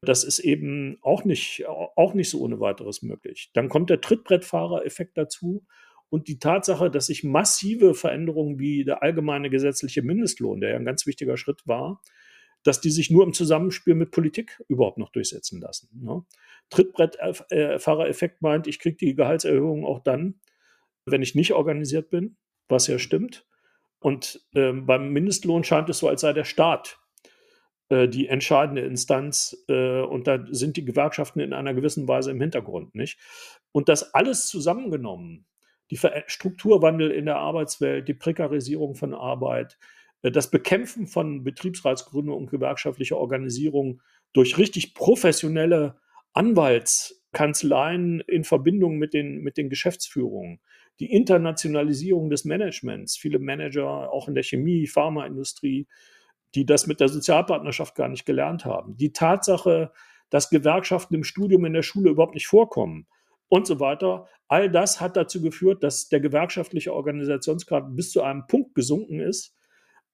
[0.02, 3.50] das ist eben auch nicht, auch nicht so ohne weiteres möglich.
[3.54, 5.64] Dann kommt der Trittbrettfahrer-Effekt dazu
[6.10, 10.84] und die Tatsache, dass sich massive Veränderungen wie der allgemeine gesetzliche Mindestlohn, der ja ein
[10.84, 12.02] ganz wichtiger Schritt war,
[12.64, 15.88] dass die sich nur im Zusammenspiel mit Politik überhaupt noch durchsetzen lassen.
[16.02, 16.24] Ne?
[16.70, 20.40] Trittbrettfahrereffekt meint, ich kriege die Gehaltserhöhung auch dann,
[21.06, 22.36] wenn ich nicht organisiert bin,
[22.68, 23.46] was ja stimmt.
[24.00, 27.01] Und ähm, beim Mindestlohn scheint es so, als sei der Staat
[28.08, 32.94] die entscheidende Instanz äh, und da sind die Gewerkschaften in einer gewissen Weise im Hintergrund,
[32.94, 33.18] nicht?
[33.72, 35.46] Und das alles zusammengenommen,
[35.90, 39.78] die Strukturwandel in der Arbeitswelt, die Prekarisierung von Arbeit,
[40.22, 44.00] äh, das Bekämpfen von Betriebsratsgründung und gewerkschaftlicher Organisierung
[44.32, 45.96] durch richtig professionelle
[46.32, 50.60] Anwaltskanzleien in Verbindung mit den, mit den Geschäftsführungen,
[50.98, 55.86] die Internationalisierung des Managements, viele Manager auch in der Chemie, Pharmaindustrie,
[56.54, 58.96] die das mit der Sozialpartnerschaft gar nicht gelernt haben.
[58.96, 59.92] Die Tatsache,
[60.30, 63.06] dass Gewerkschaften im Studium in der Schule überhaupt nicht vorkommen
[63.48, 64.28] und so weiter.
[64.48, 69.54] All das hat dazu geführt, dass der gewerkschaftliche Organisationsgrad bis zu einem Punkt gesunken ist,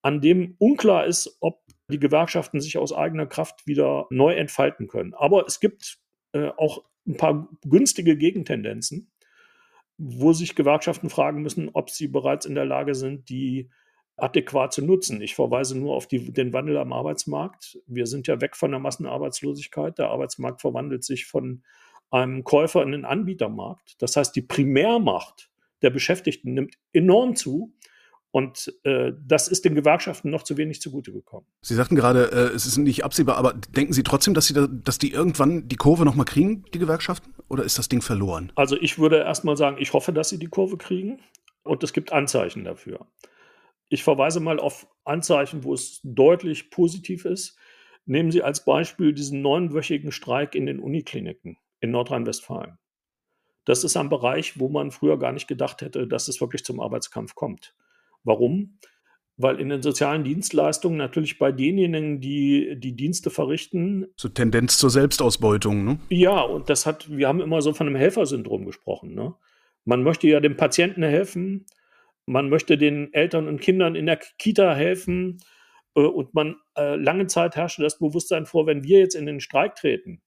[0.03, 5.14] an dem unklar ist, ob die Gewerkschaften sich aus eigener Kraft wieder neu entfalten können.
[5.14, 5.98] Aber es gibt
[6.33, 9.11] äh, auch ein paar günstige Gegentendenzen,
[9.96, 13.70] wo sich Gewerkschaften fragen müssen, ob sie bereits in der Lage sind, die
[14.18, 15.22] adäquat zu nutzen.
[15.22, 17.78] Ich verweise nur auf die, den Wandel am Arbeitsmarkt.
[17.87, 19.98] Wir sind ja weg von der Massenarbeitslosigkeit.
[19.98, 21.62] Der Arbeitsmarkt verwandelt sich von
[22.11, 24.00] einem Käufer in den Anbietermarkt.
[24.02, 25.50] Das heißt, die Primärmacht
[25.83, 27.72] der Beschäftigten nimmt enorm zu.
[28.31, 31.46] Und äh, das ist den Gewerkschaften noch zu wenig zugute gekommen.
[31.62, 34.66] Sie sagten gerade, äh, es ist nicht absehbar, aber denken Sie trotzdem, dass, Sie da,
[34.66, 37.35] dass die irgendwann die Kurve nochmal kriegen, die Gewerkschaften?
[37.48, 38.52] Oder ist das Ding verloren?
[38.54, 41.20] Also ich würde erstmal sagen, ich hoffe, dass sie die Kurve kriegen.
[41.62, 43.07] Und es gibt Anzeichen dafür.
[43.88, 47.57] Ich verweise mal auf Anzeichen, wo es deutlich positiv ist.
[48.05, 52.79] Nehmen Sie als Beispiel diesen neunwöchigen Streik in den Unikliniken in Nordrhein-Westfalen.
[53.64, 56.81] Das ist ein Bereich, wo man früher gar nicht gedacht hätte, dass es wirklich zum
[56.81, 57.74] Arbeitskampf kommt.
[58.24, 58.79] Warum?
[59.37, 64.07] Weil in den sozialen Dienstleistungen natürlich bei denjenigen, die die Dienste verrichten.
[64.16, 66.01] So Tendenz zur Selbstausbeutung, ne?
[66.09, 69.14] Ja, und das hat, wir haben immer so von einem Helfersyndrom gesprochen.
[69.14, 69.35] Ne?
[69.85, 71.66] Man möchte ja dem Patienten helfen,
[72.28, 75.38] man möchte den Eltern und Kindern in der Kita helfen
[75.94, 79.40] äh, und man äh, lange Zeit herrschte das Bewusstsein vor, wenn wir jetzt in den
[79.40, 80.20] Streik treten,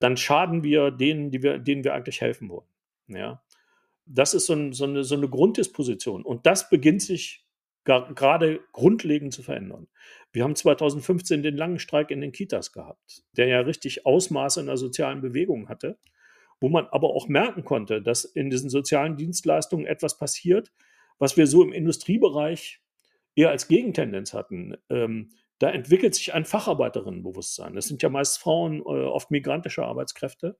[0.00, 2.66] dann schaden wir denen, die wir, denen wir eigentlich helfen wollen.
[3.06, 3.42] Ja.
[4.06, 7.46] Das ist so, ein, so, eine, so eine Grunddisposition und das beginnt sich
[7.84, 9.88] gerade grundlegend zu verändern.
[10.32, 14.66] Wir haben 2015 den langen Streik in den Kitas gehabt, der ja richtig Ausmaße in
[14.66, 15.98] der sozialen Bewegung hatte,
[16.60, 20.72] wo man aber auch merken konnte, dass in diesen sozialen Dienstleistungen etwas passiert,
[21.20, 22.80] was wir so im Industriebereich
[23.36, 24.76] eher als Gegentendenz hatten.
[24.88, 25.30] Ähm,
[25.60, 27.74] da entwickelt sich ein Facharbeiterinnenbewusstsein.
[27.74, 30.58] Das sind ja meist Frauen, äh, oft migrantische Arbeitskräfte.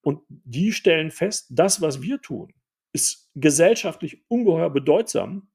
[0.00, 2.54] Und die stellen fest, das, was wir tun,
[2.92, 5.48] ist gesellschaftlich ungeheuer bedeutsam.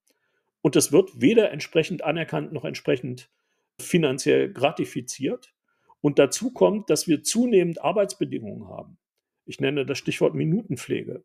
[0.61, 3.31] Und es wird weder entsprechend anerkannt noch entsprechend
[3.79, 5.53] finanziell gratifiziert.
[6.01, 8.97] Und dazu kommt, dass wir zunehmend Arbeitsbedingungen haben.
[9.45, 11.23] Ich nenne das Stichwort Minutenpflege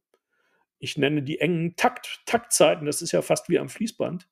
[0.78, 4.28] ich nenne die engen Takt, Taktzeiten, das ist ja fast wie am Fließband,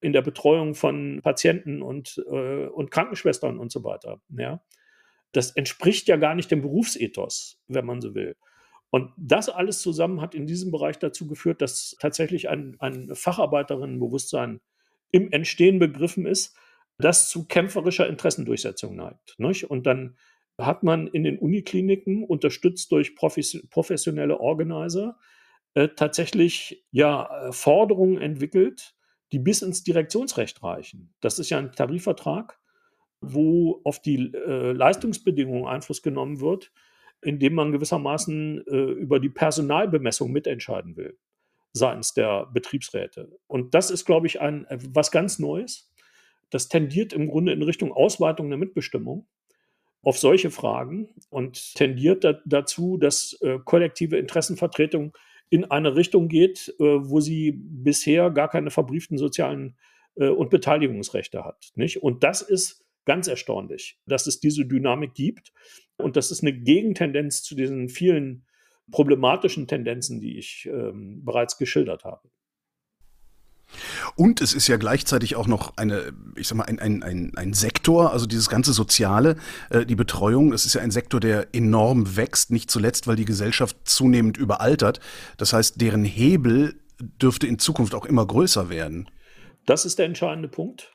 [0.00, 4.20] in der Betreuung von Patienten und, äh, und Krankenschwestern und so weiter.
[4.28, 4.62] Ja.
[5.32, 8.36] Das entspricht ja gar nicht dem Berufsethos, wenn man so will.
[8.90, 14.60] Und das alles zusammen hat in diesem Bereich dazu geführt, dass tatsächlich ein, ein Facharbeiterinnenbewusstsein
[15.12, 16.56] im Entstehen begriffen ist,
[16.98, 19.36] das zu kämpferischer Interessendurchsetzung neigt.
[19.38, 19.70] Nicht?
[19.70, 20.16] Und dann
[20.58, 25.18] hat man in den Unikliniken, unterstützt durch professionelle Organizer,
[25.74, 28.94] äh, tatsächlich ja äh, Forderungen entwickelt,
[29.32, 31.14] die bis ins Direktionsrecht reichen.
[31.20, 32.58] Das ist ja ein Tarifvertrag,
[33.20, 36.72] wo auf die äh, Leistungsbedingungen Einfluss genommen wird,
[37.22, 41.18] indem man gewissermaßen äh, über die Personalbemessung mitentscheiden will
[41.72, 43.38] seitens der Betriebsräte.
[43.46, 45.92] Und das ist, glaube ich, ein, was ganz Neues.
[46.50, 49.28] Das tendiert im Grunde in Richtung Ausweitung der Mitbestimmung
[50.02, 55.16] auf solche Fragen und tendiert da, dazu, dass äh, kollektive Interessenvertretung
[55.50, 59.76] in eine Richtung geht, äh, wo sie bisher gar keine verbrieften sozialen
[60.14, 61.72] äh, und Beteiligungsrechte hat.
[61.74, 62.02] Nicht?
[62.02, 65.52] Und das ist ganz erstaunlich, dass es diese Dynamik gibt.
[65.96, 68.46] Und das ist eine Gegentendenz zu diesen vielen
[68.90, 72.28] problematischen Tendenzen, die ich ähm, bereits geschildert habe.
[74.16, 77.52] Und es ist ja gleichzeitig auch noch eine, ich sag mal, ein, ein, ein, ein
[77.52, 79.36] Sektor, also dieses ganze Soziale,
[79.70, 83.24] äh, die Betreuung, das ist ja ein Sektor, der enorm wächst, nicht zuletzt, weil die
[83.24, 85.00] Gesellschaft zunehmend überaltert.
[85.36, 89.08] Das heißt, deren Hebel dürfte in Zukunft auch immer größer werden.
[89.66, 90.92] Das ist der entscheidende Punkt.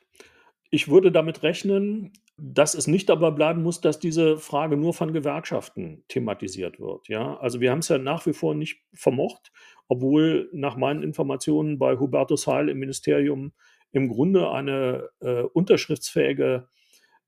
[0.70, 5.12] Ich würde damit rechnen, dass es nicht dabei bleiben muss, dass diese Frage nur von
[5.12, 7.08] Gewerkschaften thematisiert wird.
[7.08, 9.52] Ja, also wir haben es ja nach wie vor nicht vermocht,
[9.88, 13.52] obwohl nach meinen Informationen bei Hubertus Heil im Ministerium
[13.92, 16.68] im Grunde eine äh, unterschriftsfähige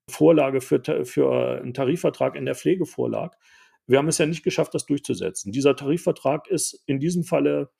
[0.08, 3.36] Vorlage für, für einen Tarifvertrag in der Pflege vorlag.
[3.86, 5.52] Wir haben es ja nicht geschafft, das durchzusetzen.
[5.52, 7.70] Dieser Tarifvertrag ist in diesem Falle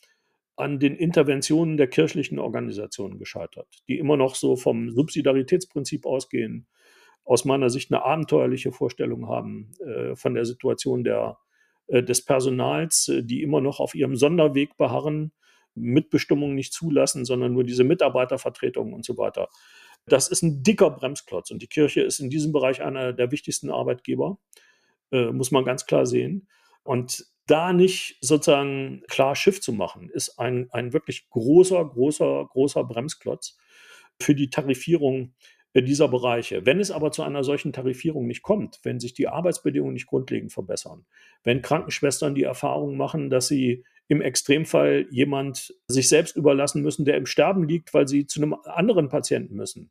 [0.56, 6.66] an den Interventionen der kirchlichen Organisationen gescheitert, die immer noch so vom Subsidiaritätsprinzip ausgehen,
[7.24, 11.38] aus meiner Sicht eine abenteuerliche Vorstellung haben äh, von der Situation der,
[11.88, 15.32] des Personals, äh, die immer noch auf ihrem Sonderweg beharren,
[15.74, 19.48] Mitbestimmung nicht zulassen, sondern nur diese Mitarbeitervertretung und so weiter.
[20.06, 23.70] Das ist ein dicker Bremsklotz und die Kirche ist in diesem Bereich einer der wichtigsten
[23.70, 24.38] Arbeitgeber,
[25.12, 26.48] äh, muss man ganz klar sehen.
[26.82, 32.84] Und da nicht sozusagen klar Schiff zu machen, ist ein, ein wirklich großer, großer, großer
[32.84, 33.56] Bremsklotz
[34.20, 35.34] für die Tarifierung
[35.82, 36.64] dieser Bereiche.
[36.66, 40.52] Wenn es aber zu einer solchen Tarifierung nicht kommt, wenn sich die Arbeitsbedingungen nicht grundlegend
[40.52, 41.06] verbessern,
[41.44, 47.16] wenn Krankenschwestern die Erfahrung machen, dass sie im Extremfall jemand sich selbst überlassen müssen, der
[47.16, 49.90] im Sterben liegt, weil sie zu einem anderen Patienten müssen,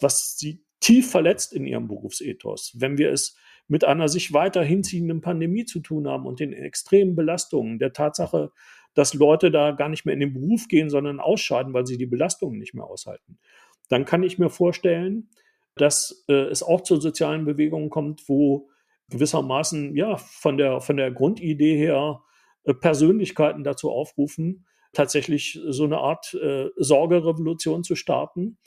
[0.00, 2.74] was sie tief verletzt in ihrem Berufsethos.
[2.76, 3.36] Wenn wir es
[3.68, 8.50] mit einer sich weiter hinziehenden Pandemie zu tun haben und den extremen Belastungen, der Tatsache,
[8.94, 12.06] dass Leute da gar nicht mehr in den Beruf gehen, sondern ausscheiden, weil sie die
[12.06, 13.38] Belastungen nicht mehr aushalten,
[13.88, 15.30] dann kann ich mir vorstellen,
[15.76, 18.68] dass äh, es auch zu sozialen Bewegungen kommt, wo
[19.10, 22.22] gewissermaßen ja von der, von der Grundidee her
[22.64, 28.58] äh, Persönlichkeiten dazu aufrufen, tatsächlich so eine Art äh, Sorgerevolution zu starten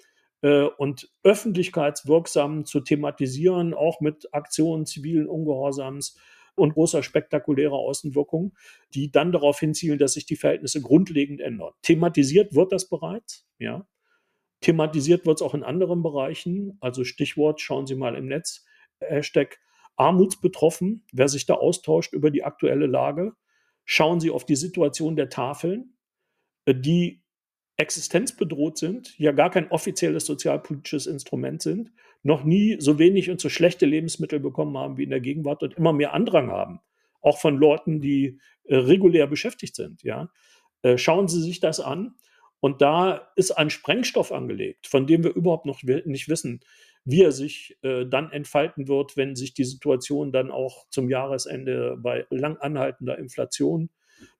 [0.42, 6.18] äh, und öffentlichkeitswirksam zu thematisieren, auch mit Aktionen zivilen Ungehorsams
[6.56, 8.56] und großer spektakulärer Außenwirkung,
[8.94, 11.74] die dann darauf hinzielen, dass sich die Verhältnisse grundlegend ändern.
[11.82, 13.86] Thematisiert wird das bereits, ja.
[14.62, 16.78] Thematisiert wird es auch in anderen Bereichen.
[16.80, 18.66] Also Stichwort, schauen Sie mal im Netz,
[19.00, 19.60] Hashtag
[19.98, 23.34] Armutsbetroffen, wer sich da austauscht über die aktuelle Lage.
[23.86, 25.98] Schauen Sie auf die Situation der Tafeln,
[26.66, 27.24] äh, die
[27.78, 31.92] existenzbedroht sind, ja gar kein offizielles sozialpolitisches Instrument sind,
[32.24, 35.74] noch nie so wenig und so schlechte Lebensmittel bekommen haben wie in der Gegenwart und
[35.74, 36.80] immer mehr Andrang haben,
[37.22, 40.04] auch von Leuten, die äh, regulär beschäftigt sind.
[40.04, 40.30] Ja,
[40.82, 42.16] äh, schauen Sie sich das an
[42.60, 46.62] und da ist ein Sprengstoff angelegt, von dem wir überhaupt noch nicht wissen,
[47.04, 51.98] wie er sich äh, dann entfalten wird, wenn sich die Situation dann auch zum Jahresende
[52.00, 53.90] bei lang anhaltender Inflation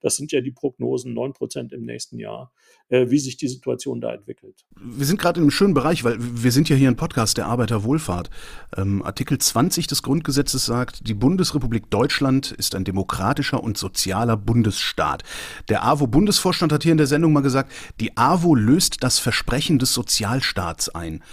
[0.02, 2.52] das sind ja die Prognosen, 9 Prozent im nächsten Jahr,
[2.90, 4.66] äh, wie sich die Situation da entwickelt.
[4.76, 7.48] Wir sind gerade in einem schönen Bereich, weil wir sind ja hier ein Podcast der
[7.48, 8.30] Arbeiterwohlfahrt.
[8.78, 15.24] Ähm, Artikel 20 des Grundgesetzes sagt, die Bundesrepublik Deutschland ist ein demokratischer und sozialer Bundesstaat.
[15.70, 19.94] Der AWO-Bundesvorstand hat hier in der Sendung mal gesagt, die AWO löst das Versprechen des
[19.94, 21.24] Sozialstaats ein.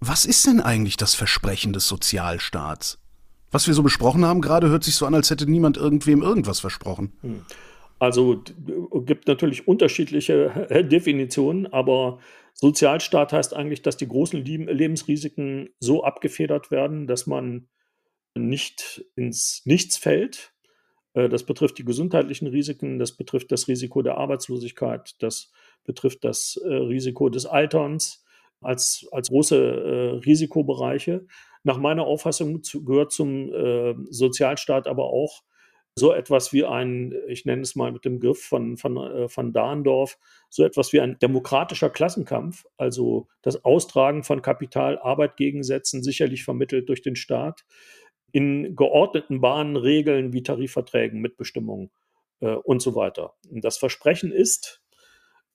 [0.00, 3.01] Was ist denn eigentlich das Versprechen des Sozialstaats?
[3.52, 6.60] Was wir so besprochen haben gerade, hört sich so an, als hätte niemand irgendwem irgendwas
[6.60, 7.12] versprochen.
[7.20, 7.42] Hm.
[7.98, 8.42] Also
[9.06, 12.18] gibt natürlich unterschiedliche äh, Definitionen, aber
[12.54, 17.68] Sozialstaat heißt eigentlich, dass die großen Lebensrisiken so abgefedert werden, dass man
[18.34, 20.52] nicht ins Nichts fällt.
[21.14, 25.52] Äh, das betrifft die gesundheitlichen Risiken, das betrifft das Risiko der Arbeitslosigkeit, das
[25.84, 28.21] betrifft das äh, Risiko des Alterns
[28.62, 31.26] als, als große Risikobereiche.
[31.64, 35.42] Nach meiner Auffassung zu, gehört zum äh, Sozialstaat aber auch
[35.94, 39.52] so etwas wie ein, ich nenne es mal mit dem Griff von, von, äh, von
[39.52, 46.88] Dahndorf, so etwas wie ein demokratischer Klassenkampf, also das Austragen von Kapital, Arbeitgegensätzen, sicherlich vermittelt
[46.88, 47.64] durch den Staat,
[48.32, 51.90] in geordneten Bahnen, Regeln wie Tarifverträgen, Mitbestimmung
[52.40, 53.34] äh, und so weiter.
[53.50, 54.82] Und das Versprechen ist,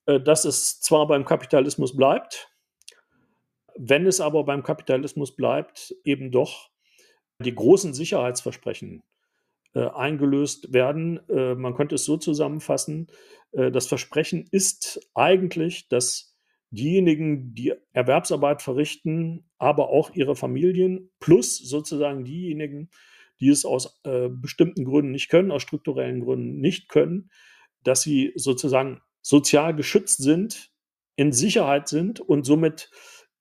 [0.06, 2.56] äh, dass es zwar beim Kapitalismus bleibt,
[3.78, 6.70] wenn es aber beim Kapitalismus bleibt, eben doch
[7.40, 9.04] die großen Sicherheitsversprechen
[9.74, 11.20] äh, eingelöst werden.
[11.30, 13.08] Äh, man könnte es so zusammenfassen,
[13.52, 16.36] äh, das Versprechen ist eigentlich, dass
[16.72, 22.90] diejenigen, die Erwerbsarbeit verrichten, aber auch ihre Familien, plus sozusagen diejenigen,
[23.40, 27.30] die es aus äh, bestimmten Gründen nicht können, aus strukturellen Gründen nicht können,
[27.84, 30.72] dass sie sozusagen sozial geschützt sind,
[31.16, 32.90] in Sicherheit sind und somit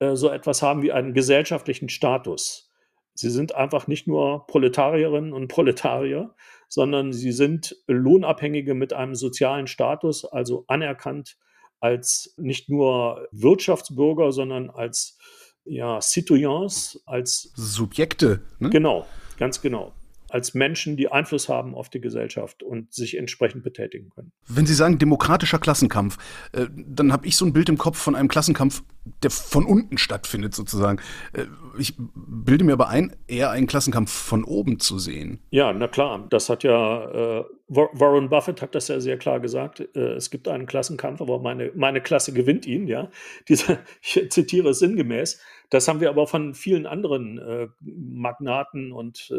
[0.01, 2.73] so etwas haben wie einen gesellschaftlichen Status.
[3.15, 6.35] Sie sind einfach nicht nur Proletarierinnen und Proletarier,
[6.69, 11.39] sondern sie sind Lohnabhängige mit einem sozialen Status, also anerkannt
[11.81, 15.19] als nicht nur Wirtschaftsbürger, sondern als
[15.65, 18.43] ja, Citoyens, als Subjekte.
[18.59, 18.71] Ne?
[18.71, 19.07] Genau,
[19.39, 19.93] ganz genau
[20.29, 24.33] als Menschen, die Einfluss haben auf die Gesellschaft und sich entsprechend betätigen können.
[24.49, 26.19] Wenn Sie sagen demokratischer Klassenkampf,
[26.53, 28.83] äh, dann habe ich so ein Bild im Kopf von einem Klassenkampf,
[29.23, 31.01] der von unten stattfindet sozusagen.
[31.33, 31.47] Äh,
[31.79, 35.41] ich bilde mir aber ein, eher einen Klassenkampf von oben zu sehen.
[35.51, 39.81] Ja, na klar, das hat ja äh, Warren Buffett hat das ja sehr klar gesagt.
[39.95, 43.11] Äh, es gibt einen Klassenkampf, aber meine, meine Klasse gewinnt ihn, ja.
[43.49, 45.41] Diese, ich zitiere es sinngemäß.
[45.71, 49.33] Das haben wir aber von vielen anderen Magnaten und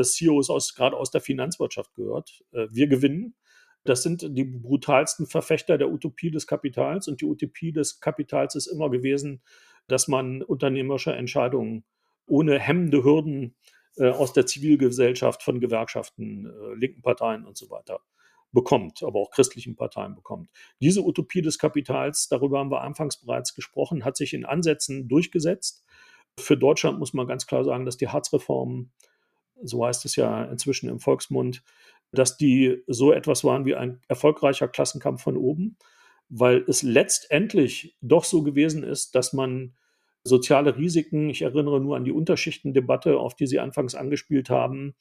[0.00, 2.42] CEOs aus, gerade aus der Finanzwirtschaft gehört.
[2.52, 3.34] Äh, wir gewinnen.
[3.84, 7.08] Das sind die brutalsten Verfechter der Utopie des Kapitals.
[7.08, 9.42] Und die Utopie des Kapitals ist immer gewesen,
[9.88, 11.84] dass man unternehmerische Entscheidungen
[12.26, 13.56] ohne hemmende Hürden
[13.96, 18.00] äh, aus der Zivilgesellschaft von Gewerkschaften, äh, linken Parteien und so weiter
[18.52, 20.50] bekommt, aber auch christlichen Parteien bekommt.
[20.80, 25.84] Diese Utopie des Kapitals, darüber haben wir anfangs bereits gesprochen, hat sich in Ansätzen durchgesetzt.
[26.38, 28.90] Für Deutschland muss man ganz klar sagen, dass die Hartz-Reform
[29.62, 31.62] so heißt es ja inzwischen im Volksmund,
[32.12, 35.76] dass die so etwas waren wie ein erfolgreicher Klassenkampf von oben,
[36.28, 39.74] weil es letztendlich doch so gewesen ist, dass man
[40.24, 44.94] soziale Risiken, ich erinnere nur an die Unterschichtendebatte, auf die Sie anfangs angespielt haben,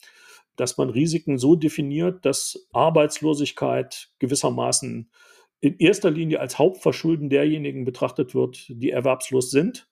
[0.56, 5.10] dass man Risiken so definiert, dass Arbeitslosigkeit gewissermaßen
[5.60, 9.91] in erster Linie als Hauptverschulden derjenigen betrachtet wird, die erwerbslos sind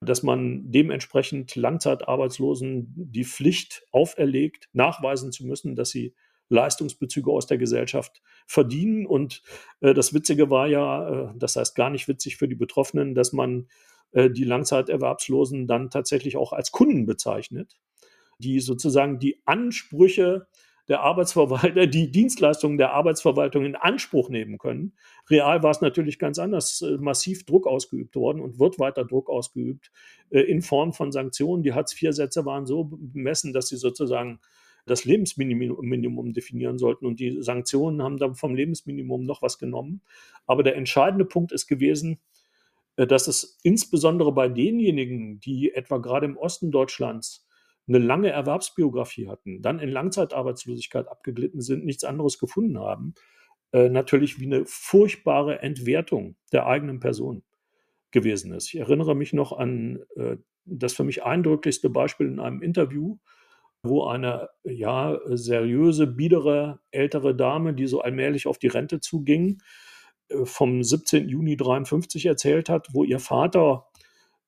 [0.00, 6.14] dass man dementsprechend Langzeitarbeitslosen die Pflicht auferlegt, nachweisen zu müssen, dass sie
[6.48, 9.06] Leistungsbezüge aus der Gesellschaft verdienen.
[9.06, 9.42] Und
[9.80, 13.32] äh, das Witzige war ja, äh, das heißt gar nicht witzig für die Betroffenen, dass
[13.32, 13.68] man
[14.12, 17.78] äh, die Langzeiterwerbslosen dann tatsächlich auch als Kunden bezeichnet,
[18.38, 20.48] die sozusagen die Ansprüche
[20.90, 24.92] der Arbeitsverwalter, die Dienstleistungen der Arbeitsverwaltung in Anspruch nehmen können.
[25.30, 29.30] Real war es natürlich ganz anders, äh, massiv Druck ausgeübt worden und wird weiter Druck
[29.30, 29.92] ausgeübt
[30.30, 31.62] äh, in Form von Sanktionen.
[31.62, 34.40] Die Hartz-IV-Sätze waren so bemessen, dass sie sozusagen
[34.84, 37.06] das Lebensminimum definieren sollten.
[37.06, 40.00] Und die Sanktionen haben dann vom Lebensminimum noch was genommen.
[40.48, 42.18] Aber der entscheidende Punkt ist gewesen,
[42.96, 47.46] äh, dass es insbesondere bei denjenigen, die etwa gerade im Osten Deutschlands
[47.90, 53.14] eine lange Erwerbsbiografie hatten, dann in Langzeitarbeitslosigkeit abgeglitten sind, nichts anderes gefunden haben,
[53.72, 57.42] äh, natürlich wie eine furchtbare Entwertung der eigenen Person
[58.12, 58.72] gewesen ist.
[58.72, 63.18] Ich erinnere mich noch an äh, das für mich eindrücklichste Beispiel in einem Interview,
[63.82, 69.62] wo eine ja seriöse, biedere ältere Dame, die so allmählich auf die Rente zuging,
[70.28, 71.28] äh, vom 17.
[71.28, 73.89] Juni 53 erzählt hat, wo ihr Vater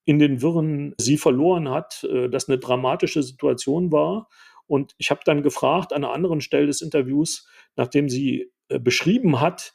[0.04, 4.28] in den Wirren sie verloren hat, äh, das eine dramatische Situation war.
[4.66, 9.40] Und ich habe dann gefragt an einer anderen Stelle des Interviews, nachdem sie äh, beschrieben
[9.40, 9.74] hat,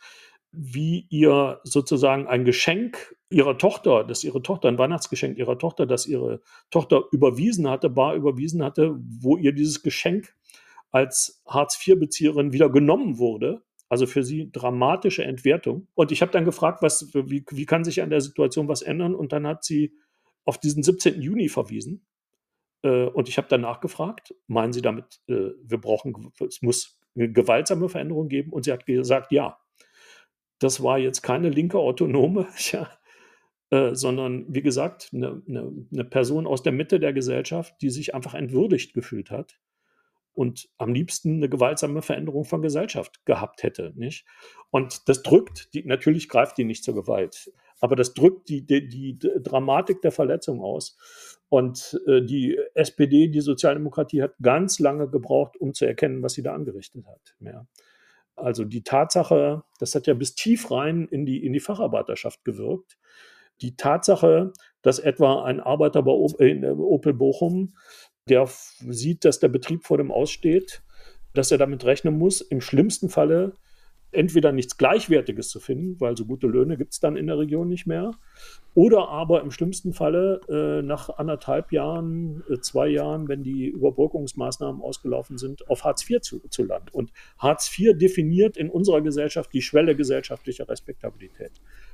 [0.52, 6.06] wie ihr sozusagen ein Geschenk ihrer Tochter, dass ihre Tochter, ein Weihnachtsgeschenk ihrer Tochter, dass
[6.06, 10.34] ihre Tochter überwiesen hatte, bar überwiesen hatte, wo ihr dieses Geschenk
[10.92, 13.62] als Hartz-IV-Bezieherin wieder genommen wurde.
[13.90, 15.88] Also für sie dramatische Entwertung.
[15.96, 19.16] Und ich habe dann gefragt, was, wie, wie kann sich an der Situation was ändern?
[19.16, 19.94] Und dann hat sie
[20.48, 21.22] auf diesen 17.
[21.22, 22.08] Juni verwiesen.
[22.84, 27.32] Äh, und ich habe danach gefragt, meinen Sie damit, äh, wir brauchen, es muss eine
[27.32, 28.52] gewaltsame Veränderung geben?
[28.54, 29.60] Und sie hat gesagt, ja.
[30.60, 32.90] Das war jetzt keine linke Autonome, ja,
[33.70, 38.16] äh, sondern wie gesagt, eine, eine, eine Person aus der Mitte der Gesellschaft, die sich
[38.16, 39.60] einfach entwürdigt gefühlt hat
[40.34, 43.94] und am liebsten eine gewaltsame Veränderung von Gesellschaft gehabt hätte.
[43.96, 44.26] Nicht?
[44.70, 48.88] Und das drückt, die, natürlich greift die nicht zur Gewalt, aber das drückt die, die,
[48.88, 50.98] die Dramatik der Verletzung aus.
[51.50, 56.44] Und äh, die SPD, die Sozialdemokratie, hat ganz lange gebraucht, um zu erkennen, was sie
[56.44, 57.36] da angerichtet hat.
[57.40, 57.66] Ja.
[58.36, 62.98] Also die Tatsache, das hat ja bis tief rein in die, in die Facharbeiterschaft gewirkt.
[63.62, 67.76] Die Tatsache, dass etwa ein Arbeiter bei Opel Bochum,
[68.30, 70.84] der sieht, dass der Betrieb vor dem Aussteht,
[71.34, 73.54] dass er damit rechnen muss, im schlimmsten Falle
[74.18, 77.70] entweder nichts Gleichwertiges zu finden, weil so gute Löhne gibt es dann in der Region
[77.70, 78.12] nicht mehr,
[78.74, 84.82] oder aber im schlimmsten Falle äh, nach anderthalb Jahren, äh, zwei Jahren, wenn die Überbrückungsmaßnahmen
[84.82, 86.90] ausgelaufen sind, auf Hartz IV zu, zu landen.
[86.92, 91.52] Und Hartz IV definiert in unserer Gesellschaft die Schwelle gesellschaftlicher Respektabilität.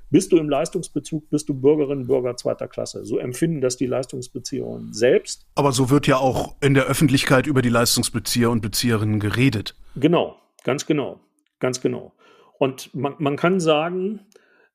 [0.09, 3.05] Bist du im Leistungsbezug, bist du Bürgerin, Bürger zweiter Klasse.
[3.05, 5.45] So empfinden das die Leistungsbezieherinnen selbst.
[5.55, 9.75] Aber so wird ja auch in der Öffentlichkeit über die Leistungsbezieher und Bezieherinnen geredet.
[9.95, 11.19] Genau, ganz genau,
[11.63, 12.13] ganz genau.
[12.59, 14.19] Und man, man kann sagen,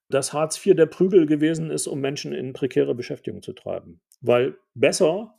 [0.09, 4.01] dass Hartz IV der Prügel gewesen ist, um Menschen in prekäre Beschäftigung zu treiben.
[4.23, 5.37] Weil besser,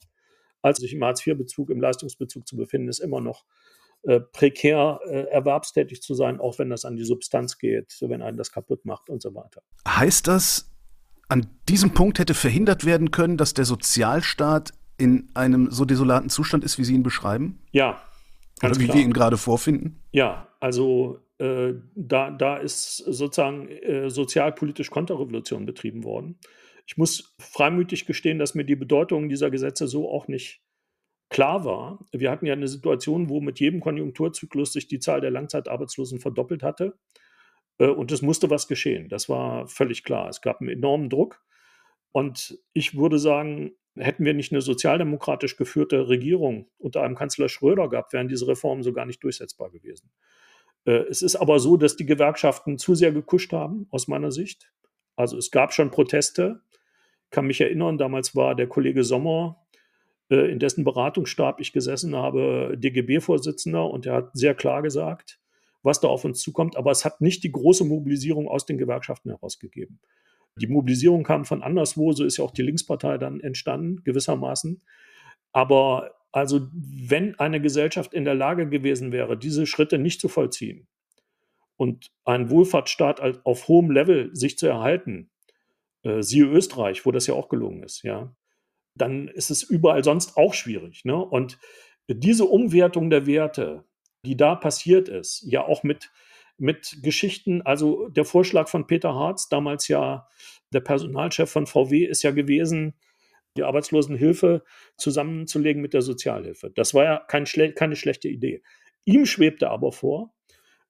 [0.62, 3.46] als sich im Hartz-IV-Bezug, im Leistungsbezug zu befinden, ist immer noch
[4.04, 8.38] äh, prekär äh, erwerbstätig zu sein, auch wenn das an die Substanz geht, wenn einen
[8.38, 9.64] das kaputt macht und so weiter.
[9.88, 10.72] Heißt das,
[11.30, 16.64] an diesem Punkt hätte verhindert werden können, dass der Sozialstaat in einem so desolaten Zustand
[16.64, 17.60] ist, wie Sie ihn beschreiben?
[17.72, 18.00] Ja.
[18.62, 18.98] Oder wie klar.
[18.98, 20.00] wir ihn gerade vorfinden?
[20.12, 26.40] Ja, also äh, da, da ist sozusagen äh, sozialpolitisch Konterrevolution betrieben worden.
[26.86, 30.62] Ich muss freimütig gestehen, dass mir die Bedeutung dieser Gesetze so auch nicht
[31.30, 35.32] klar war, wir hatten ja eine Situation, wo mit jedem Konjunkturzyklus sich die Zahl der
[35.32, 36.98] Langzeitarbeitslosen verdoppelt hatte.
[37.78, 39.10] Äh, und es musste was geschehen.
[39.10, 40.30] Das war völlig klar.
[40.30, 41.42] Es gab einen enormen Druck.
[42.12, 47.90] Und ich würde sagen, hätten wir nicht eine sozialdemokratisch geführte Regierung unter einem Kanzler Schröder
[47.90, 50.12] gehabt, wären diese Reformen so gar nicht durchsetzbar gewesen.
[50.86, 54.72] Äh, es ist aber so, dass die Gewerkschaften zu sehr gekuscht haben, aus meiner Sicht.
[55.16, 56.62] Also es gab schon Proteste.
[57.26, 59.58] Ich kann mich erinnern, damals war der Kollege Sommer
[60.30, 65.40] äh, in dessen Beratungsstab ich gesessen habe, DGB-Vorsitzender, und er hat sehr klar gesagt,
[65.84, 66.78] was da auf uns zukommt.
[66.78, 70.00] Aber es hat nicht die große Mobilisierung aus den Gewerkschaften herausgegeben.
[70.58, 74.82] Die Mobilisierung kam von anderswo, so ist ja auch die Linkspartei dann entstanden, gewissermaßen.
[75.52, 80.88] Aber also, wenn eine Gesellschaft in der Lage gewesen wäre, diese Schritte nicht zu vollziehen
[81.76, 85.32] und einen Wohlfahrtsstaat auf hohem Level sich zu erhalten,
[86.04, 88.36] äh, siehe Österreich, wo das ja auch gelungen ist, ja,
[88.96, 91.04] dann ist es überall sonst auch schwierig.
[91.06, 91.16] Ne?
[91.16, 91.58] Und
[92.08, 93.86] diese Umwertung der Werte,
[94.26, 96.12] die da passiert ist, ja auch mit,
[96.58, 100.28] mit Geschichten, also der Vorschlag von Peter Harz, damals ja
[100.74, 102.94] der Personalchef von VW, ist ja gewesen,
[103.60, 104.64] die Arbeitslosenhilfe
[104.98, 106.72] zusammenzulegen mit der Sozialhilfe.
[106.72, 108.64] Das war ja kein schle keine schlechte Idee.
[109.06, 110.34] Ihm schwebte aber vor,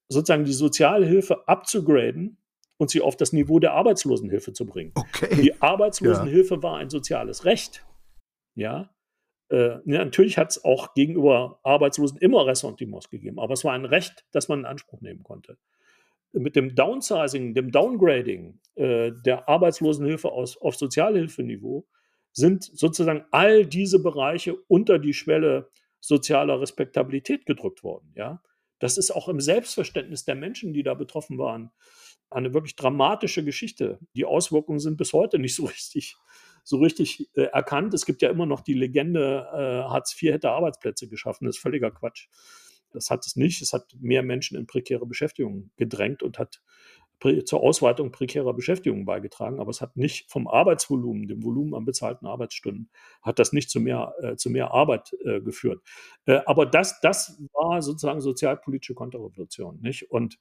[0.07, 2.38] sozusagen die Sozialhilfe abzugraden
[2.78, 4.91] und sie auf das Niveau der Arbeitslosenhilfe zu bringen.
[4.95, 5.41] Okay.
[5.41, 6.63] Die Arbeitslosenhilfe ja.
[6.63, 7.86] war ein soziales Recht.
[8.55, 8.89] Ja,
[9.49, 14.26] äh, natürlich hat es auch gegenüber Arbeitslosen immer Ressentiments gegeben, aber es war ein Recht,
[14.32, 15.57] das man in Anspruch nehmen konnte.
[16.32, 21.88] Mit dem Downsizing, dem Downgrading äh, der Arbeitslosenhilfe aus, auf Sozialhilfeniveau
[22.32, 25.69] sind sozusagen all diese Bereiche unter die Schwelle
[25.99, 28.13] sozialer Respektabilität gedrückt worden.
[28.15, 28.41] Ja?
[28.80, 31.71] Das ist auch im Selbstverständnis der Menschen, die da betroffen waren,
[32.30, 33.99] eine wirklich dramatische Geschichte.
[34.15, 36.15] Die Auswirkungen sind bis heute nicht so richtig
[36.63, 37.93] so richtig äh, erkannt.
[37.93, 41.45] Es gibt ja immer noch die Legende, äh, Hartz IV hätte Arbeitsplätze geschaffen.
[41.45, 42.27] Das ist völliger Quatsch.
[42.91, 43.61] Das hat es nicht.
[43.61, 46.61] Es hat mehr Menschen in prekäre Beschäftigung gedrängt und hat
[47.45, 52.26] zur Ausweitung prekärer Beschäftigung beigetragen, aber es hat nicht vom Arbeitsvolumen, dem Volumen an bezahlten
[52.26, 52.89] Arbeitsstunden,
[53.22, 55.82] hat das nicht zu mehr, äh, zu mehr Arbeit äh, geführt.
[56.26, 59.80] Äh, aber das, das war sozusagen sozialpolitische Konterrevolution.
[59.82, 60.09] Nicht?
[60.11, 60.39] Und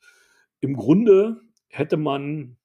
[0.61, 2.57] im Grunde hätte man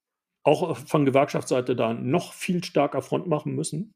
[0.43, 3.95] auch von Gewerkschaftsseite da noch viel stärker Front machen müssen.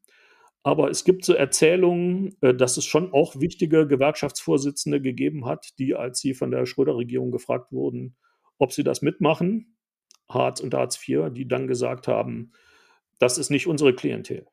[0.64, 5.94] Aber es gibt so Erzählungen, äh, dass es schon auch wichtige Gewerkschaftsvorsitzende gegeben hat, die,
[5.94, 8.16] als sie von der Schröder-Regierung gefragt wurden,
[8.58, 9.77] ob sie das mitmachen,
[10.28, 12.52] Hartz und Hartz IV, die dann gesagt haben,
[13.18, 14.46] das ist nicht unsere Klientel.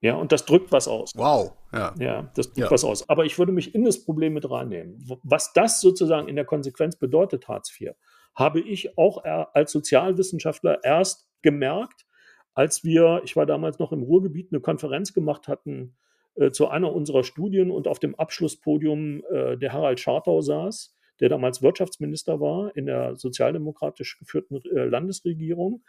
[0.00, 1.12] Ja, und das drückt was aus.
[1.16, 1.52] Wow.
[1.72, 2.70] Ja, ja das drückt ja.
[2.70, 3.08] was aus.
[3.08, 5.04] Aber ich würde mich in das Problem mit reinnehmen.
[5.24, 7.90] Was das sozusagen in der Konsequenz bedeutet, Hartz IV,
[8.34, 12.06] habe ich auch als Sozialwissenschaftler erst gemerkt,
[12.54, 15.96] als wir, ich war damals noch im Ruhrgebiet, eine Konferenz gemacht hatten
[16.34, 21.28] äh, zu einer unserer Studien und auf dem Abschlusspodium äh, der Harald Schartau saß, der
[21.28, 25.82] damals Wirtschaftsminister war in der sozialdemokratisch geführten äh, Landesregierung,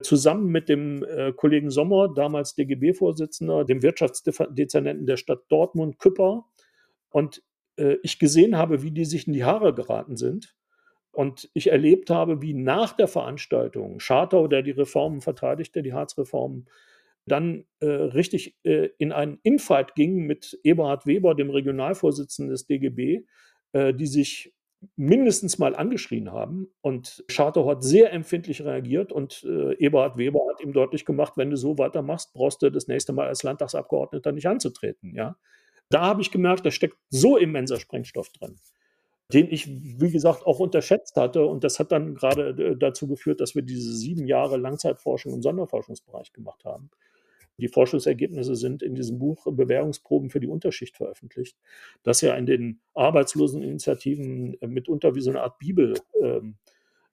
[0.00, 6.44] zusammen mit dem äh, Kollegen Sommer, damals DGB-Vorsitzender, dem Wirtschaftsdezernenten der Stadt Dortmund, Küpper.
[7.10, 7.42] Und
[7.76, 10.56] äh, ich gesehen habe, wie die sich in die Haare geraten sind
[11.12, 16.66] und ich erlebt habe, wie nach der Veranstaltung Schartau, der die Reformen verteidigte, die Harzreformen,
[17.26, 23.24] dann äh, richtig äh, in einen Infight ging mit Eberhard Weber, dem Regionalvorsitzenden des DGB,
[23.72, 24.52] äh, die sich
[24.96, 26.68] mindestens mal angeschrien haben.
[26.80, 31.50] Und Schartau hat sehr empfindlich reagiert und äh, Eberhard Weber hat ihm deutlich gemacht, wenn
[31.50, 35.14] du so weitermachst, brauchst du das nächste Mal als Landtagsabgeordneter nicht anzutreten.
[35.14, 35.36] Ja?
[35.88, 38.56] Da habe ich gemerkt, da steckt so immenser Sprengstoff drin
[39.32, 41.46] den ich, wie gesagt, auch unterschätzt hatte.
[41.46, 45.42] Und das hat dann gerade äh, dazu geführt, dass wir diese sieben Jahre Langzeitforschung im
[45.42, 46.90] Sonderforschungsbereich gemacht haben.
[47.58, 51.56] Die Forschungsergebnisse sind in diesem Buch Bewährungsproben für die Unterschicht veröffentlicht,
[52.02, 56.56] das ja in den Arbeitsloseninitiativen äh, mitunter wie so eine Art Bibel ähm,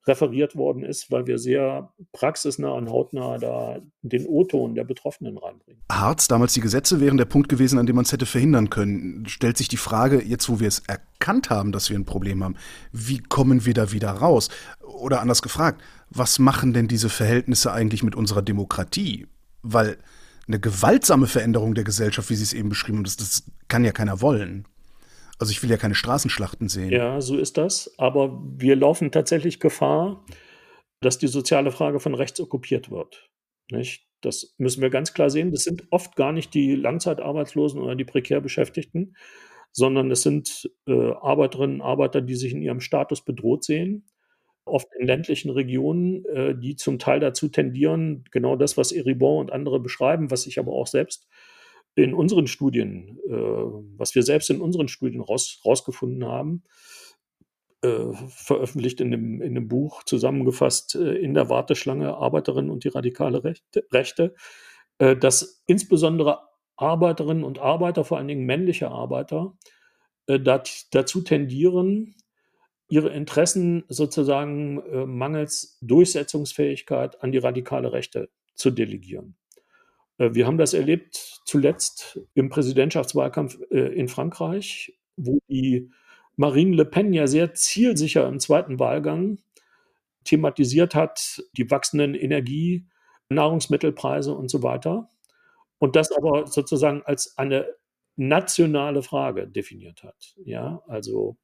[0.06, 5.82] referiert worden ist, weil wir sehr praxisnah und hautnah da den O-Ton der Betroffenen reinbringen.
[5.90, 9.26] Harz, damals die Gesetze wären der Punkt gewesen, an dem man es hätte verhindern können.
[9.28, 12.56] Stellt sich die Frage, jetzt wo wir es erkannt haben, dass wir ein Problem haben,
[12.92, 14.48] wie kommen wir da wieder raus?
[14.82, 19.26] Oder anders gefragt, was machen denn diese Verhältnisse eigentlich mit unserer Demokratie?
[19.62, 19.98] Weil
[20.50, 23.92] eine gewaltsame Veränderung der Gesellschaft, wie Sie es eben beschrieben haben, das, das kann ja
[23.92, 24.66] keiner wollen.
[25.38, 26.90] Also ich will ja keine Straßenschlachten sehen.
[26.90, 27.94] Ja, so ist das.
[27.98, 30.24] Aber wir laufen tatsächlich Gefahr,
[31.00, 33.30] dass die soziale Frage von rechts okkupiert wird.
[33.70, 34.06] Nicht?
[34.20, 35.50] Das müssen wir ganz klar sehen.
[35.50, 39.16] Das sind oft gar nicht die Langzeitarbeitslosen oder die prekär Beschäftigten,
[39.72, 44.04] sondern es sind äh, Arbeiterinnen und Arbeiter, die sich in ihrem Status bedroht sehen,
[44.70, 49.52] oft in ländlichen Regionen, äh, die zum Teil dazu tendieren, genau das, was Eribon und
[49.52, 51.28] andere beschreiben, was ich aber auch selbst
[51.94, 56.62] in unseren Studien, äh, was wir selbst in unseren Studien raus, rausgefunden haben,
[57.82, 62.88] äh, veröffentlicht in dem, in dem Buch, zusammengefasst äh, in der Warteschlange Arbeiterinnen und die
[62.88, 64.34] radikale Rechte, Rechte
[64.98, 66.40] äh, dass insbesondere
[66.76, 69.56] Arbeiterinnen und Arbeiter, vor allen Dingen männliche Arbeiter,
[70.26, 72.14] äh, dazu tendieren,
[72.90, 79.36] ihre Interessen sozusagen äh, mangels Durchsetzungsfähigkeit an die radikale Rechte zu delegieren.
[80.18, 85.90] Äh, wir haben das erlebt zuletzt im Präsidentschaftswahlkampf äh, in Frankreich, wo die
[86.36, 89.38] Marine Le Pen ja sehr zielsicher im zweiten Wahlgang
[90.24, 92.88] thematisiert hat, die wachsenden Energie,
[93.28, 95.10] Nahrungsmittelpreise und so weiter.
[95.78, 97.66] Und das aber sozusagen als eine
[98.16, 100.34] nationale Frage definiert hat.
[100.44, 101.36] Ja, also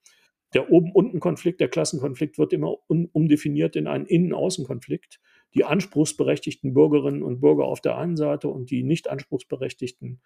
[0.57, 5.21] der Oben-Unten-Konflikt, der Klassenkonflikt wird immer umdefiniert in einen Innen-Außen-Konflikt
[5.55, 10.23] die anspruchsberechtigten Bürgerinnen und Bürger auf der einen Seite und die nicht anspruchsberechtigten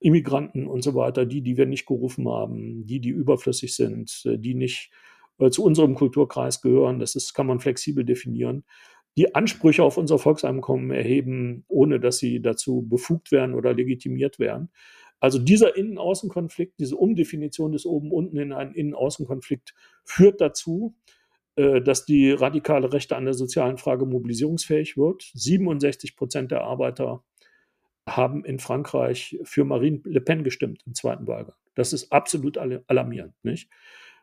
[0.00, 4.38] Immigranten und so weiter, die, die wir nicht gerufen haben, die, die überflüssig sind, äh,
[4.38, 4.90] die nicht
[5.38, 8.64] äh, zu unserem Kulturkreis gehören, das ist, kann man flexibel definieren,
[9.16, 14.70] die Ansprüche auf unser Volkseinkommen erheben, ohne dass sie dazu befugt werden oder legitimiert werden.
[15.20, 20.96] Also dieser Innen-Außen-Konflikt, diese Umdefinition des Oben-Unten in einen Innen-Außen-Konflikt führt dazu,
[21.56, 25.30] äh, dass die radikale Rechte an der sozialen Frage mobilisierungsfähig wird.
[25.34, 27.22] 67 Prozent der Arbeiter
[28.08, 31.56] haben in Frankreich für Marine Le Pen gestimmt im zweiten Wahlgang.
[31.74, 33.34] Das ist absolut alarmierend.
[33.42, 33.70] Nicht?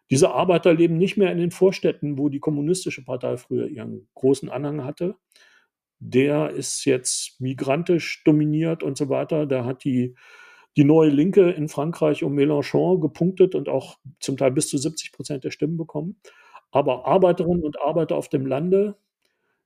[0.10, 4.50] Diese Arbeiter leben nicht mehr in den Vorstädten, wo die kommunistische Partei früher ihren großen
[4.50, 5.16] Anhang hatte.
[6.00, 9.46] Der ist jetzt migrantisch dominiert und so weiter.
[9.46, 10.16] Da hat die,
[10.78, 15.12] die neue Linke in Frankreich um Mélenchon gepunktet und auch zum Teil bis zu 70
[15.12, 16.18] Prozent der Stimmen bekommen
[16.72, 18.98] aber Arbeiterinnen und Arbeiter auf dem Lande,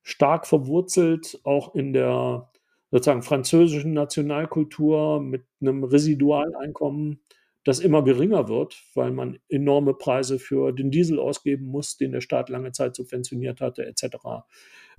[0.03, 2.49] stark verwurzelt auch in der
[2.91, 7.21] sozusagen französischen Nationalkultur mit einem Residualeinkommen,
[7.63, 12.21] das immer geringer wird, weil man enorme Preise für den Diesel ausgeben muss, den der
[12.21, 14.17] Staat lange Zeit subventioniert hatte, etc.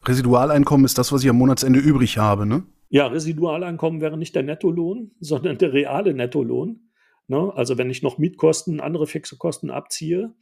[0.07, 2.63] Residualeinkommen ist das, was ich am Monatsende übrig habe, ne?
[2.93, 6.91] Ja, Residualeinkommen wäre nicht der Nettolohn, sondern der reale Nettolohn.
[7.27, 7.51] Ne?
[7.55, 10.35] Also wenn ich noch Mietkosten, andere fixe Kosten abziehe,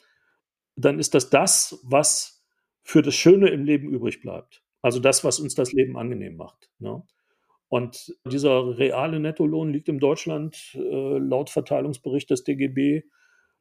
[0.75, 2.45] dann ist das das, was
[2.83, 4.65] für das Schöne im Leben übrig bleibt.
[4.83, 6.71] Also das, was uns das Leben angenehm macht.
[6.81, 7.05] Ne?
[7.69, 13.05] Und dieser reale Nettolohn liegt in Deutschland äh, laut Verteilungsbericht des DGB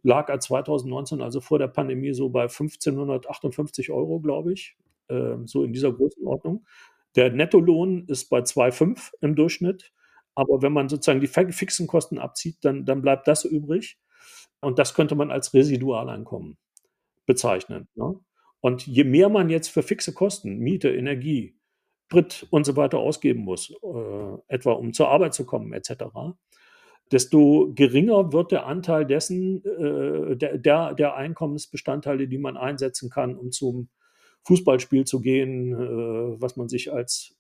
[0.02, 4.78] lag er 2019, also vor der Pandemie, so bei 1558 Euro, glaube ich,
[5.10, 6.66] äh, so in dieser Größenordnung.
[7.16, 9.92] Der Nettolohn ist bei 2,5 im Durchschnitt.
[10.36, 13.98] Aber wenn man sozusagen die fixen Kosten abzieht, dann, dann bleibt das übrig.
[14.62, 16.58] Und das könnte man als Residualeinkommen
[17.26, 17.88] bezeichnen.
[17.96, 18.20] Ne?
[18.62, 21.60] Und je mehr man jetzt für fixe Kosten, Miete, Energie,
[22.10, 26.06] Sprit und so weiter ausgeben muss, äh, etwa um zur Arbeit zu kommen etc.,
[27.12, 33.36] desto geringer wird der Anteil dessen, äh, der, der, der, Einkommensbestandteile, die man einsetzen kann,
[33.36, 33.90] um zum
[34.46, 37.40] Fußballspiel zu gehen, äh, was man sich als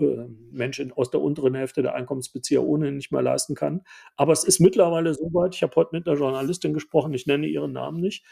[0.00, 3.82] äh, Menschen aus der unteren Hälfte der Einkommensbezieher ohnehin nicht mehr leisten kann.
[4.16, 7.46] Aber es ist mittlerweile so weit, ich habe heute mit einer Journalistin gesprochen, ich nenne
[7.46, 8.24] ihren Namen nicht,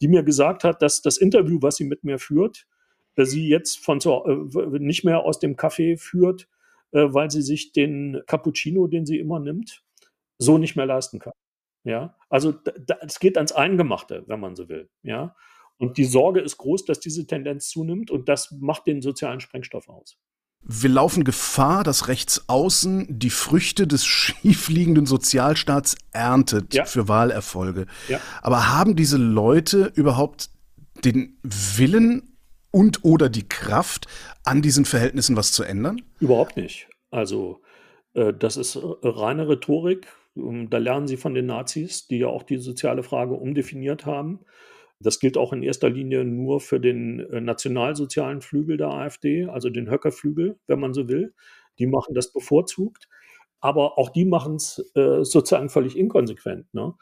[0.00, 2.66] die mir gesagt hat, dass das Interview, was sie mit mir führt,
[3.16, 6.48] äh, sie jetzt von so, äh, nicht mehr aus dem Café führt,
[6.94, 9.82] weil sie sich den Cappuccino, den sie immer nimmt,
[10.36, 11.32] so nicht mehr leisten kann.
[11.84, 12.52] Ja, also
[13.00, 14.90] es geht ans Eingemachte, wenn man so will.
[15.02, 15.34] Ja,
[15.82, 19.88] und die Sorge ist groß, dass diese Tendenz zunimmt und das macht den sozialen Sprengstoff
[19.88, 20.16] aus.
[20.62, 26.84] Wir laufen Gefahr, dass rechts außen die Früchte des schiefliegenden Sozialstaats erntet ja.
[26.84, 27.86] für Wahlerfolge.
[28.06, 28.20] Ja.
[28.42, 30.50] Aber haben diese Leute überhaupt
[31.04, 32.36] den Willen
[32.70, 34.06] und oder die Kraft,
[34.44, 36.00] an diesen Verhältnissen was zu ändern?
[36.20, 36.88] Überhaupt nicht.
[37.10, 37.60] Also
[38.14, 40.06] äh, das ist reine Rhetorik.
[40.36, 44.44] Da lernen sie von den Nazis, die ja auch die soziale Frage umdefiniert haben.
[45.02, 49.70] Das gilt auch in erster Linie nur für den äh, nationalsozialen Flügel der AfD, also
[49.70, 51.34] den Höckerflügel, wenn man so will.
[51.78, 53.08] Die machen das bevorzugt.
[53.64, 56.66] Aber auch die machen es äh, sozusagen völlig inkonsequent.
[56.74, 56.94] Ne?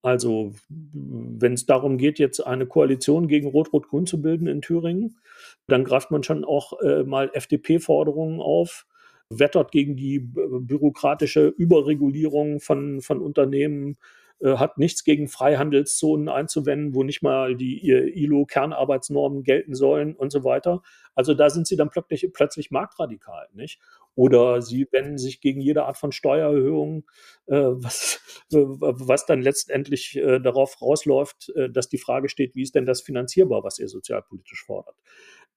[0.00, 5.18] Also, wenn es darum geht, jetzt eine Koalition gegen Rot-Rot-Grün zu bilden in Thüringen,
[5.66, 8.86] dann greift man schon auch äh, mal FDP-Forderungen auf,
[9.28, 13.98] wettert gegen die bürokratische Überregulierung von, von Unternehmen,
[14.40, 20.44] äh, hat nichts gegen Freihandelszonen einzuwenden, wo nicht mal die ILO-Kernarbeitsnormen gelten sollen und so
[20.44, 20.82] weiter.
[21.14, 23.80] Also da sind sie dann plötzlich, plötzlich marktradikal, nicht?
[24.14, 27.04] Oder sie wenden sich gegen jede Art von Steuererhöhung,
[27.46, 28.20] äh, was,
[28.52, 32.86] äh, was dann letztendlich äh, darauf rausläuft, äh, dass die Frage steht, wie ist denn
[32.86, 34.96] das finanzierbar, was ihr sozialpolitisch fordert.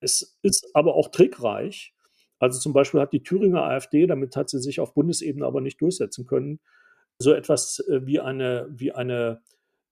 [0.02, 1.94] Es ist aber auch trickreich.
[2.40, 5.82] Also zum Beispiel hat die Thüringer AfD, damit hat sie sich auf Bundesebene aber nicht
[5.82, 6.60] durchsetzen können,
[7.20, 9.42] so etwas äh, wie eine, wie eine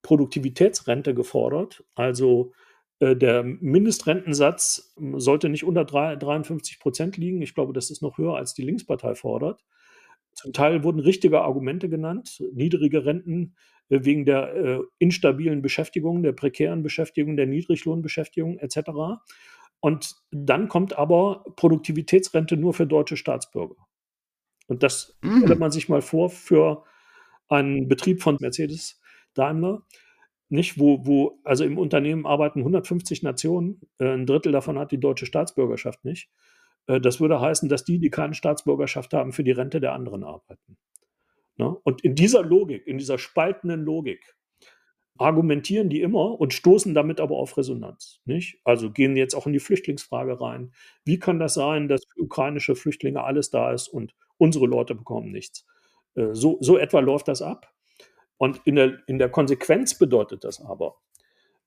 [0.02, 1.84] Produktivitätsrente gefordert.
[1.94, 2.54] Also
[3.00, 7.42] äh, der Mindestrentensatz hm, sollte nicht unter 53 Prozent liegen.
[7.42, 9.64] Ich glaube, das ist noch höher, als die Linkspartei fordert.
[10.34, 13.56] Zum Teil wurden richtige Argumente genannt, niedrige Renten
[13.90, 19.20] äh, wegen der instabilen Beschäftigung, der prekären Beschäftigung, der Niedriglohnbeschäftigung etc.
[19.82, 23.76] Und dann kommt aber Produktivitätsrente nur für deutsche Staatsbürger.
[24.68, 25.44] Und das mhm.
[25.44, 26.84] stellt man sich mal vor für
[27.50, 29.00] einen Betrieb von Mercedes
[29.34, 29.84] Daimler
[30.50, 35.00] nicht, wo, wo, also im Unternehmen arbeiten 150 Nationen, äh, ein Drittel davon hat die
[35.00, 36.30] deutsche Staatsbürgerschaft nicht.
[36.88, 40.24] Äh, das würde heißen, dass die, die keine Staatsbürgerschaft haben, für die Rente der anderen
[40.24, 40.78] arbeiten.
[41.58, 41.76] Ne?
[41.84, 44.36] Und in dieser Logik, in dieser spaltenden Logik,
[45.18, 48.22] argumentieren die immer und stoßen damit aber auf Resonanz.
[48.26, 48.60] Nicht?
[48.64, 50.72] Also gehen jetzt auch in die Flüchtlingsfrage rein.
[51.06, 55.32] Wie kann das sein, dass für ukrainische Flüchtlinge alles da ist und unsere Leute bekommen
[55.32, 55.66] nichts?
[56.18, 57.74] Äh, so, so etwa läuft das ab.
[58.38, 60.98] Und in der, in der Konsequenz bedeutet das aber,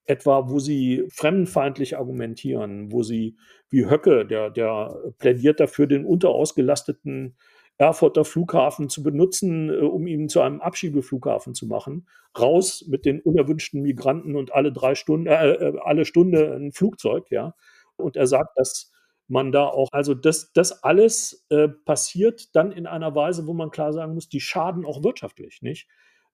[0.07, 3.37] etwa wo sie fremdenfeindlich argumentieren, wo sie
[3.71, 7.37] wie Höcke, der, der plädiert dafür, den unterausgelasteten
[7.79, 12.07] Erfurter Flughafen zu benutzen, äh, um ihn zu einem Abschiebeflughafen zu machen.
[12.39, 17.31] Raus mit den unerwünschten Migranten und alle drei Stunden, äh, äh, alle Stunde ein Flugzeug,
[17.31, 17.55] ja.
[17.97, 18.93] Und er sagt, dass
[19.31, 23.71] man da auch, also das, das alles äh, passiert dann in einer Weise, wo man
[23.71, 25.89] klar sagen muss, die schaden auch wirtschaftlich, nicht?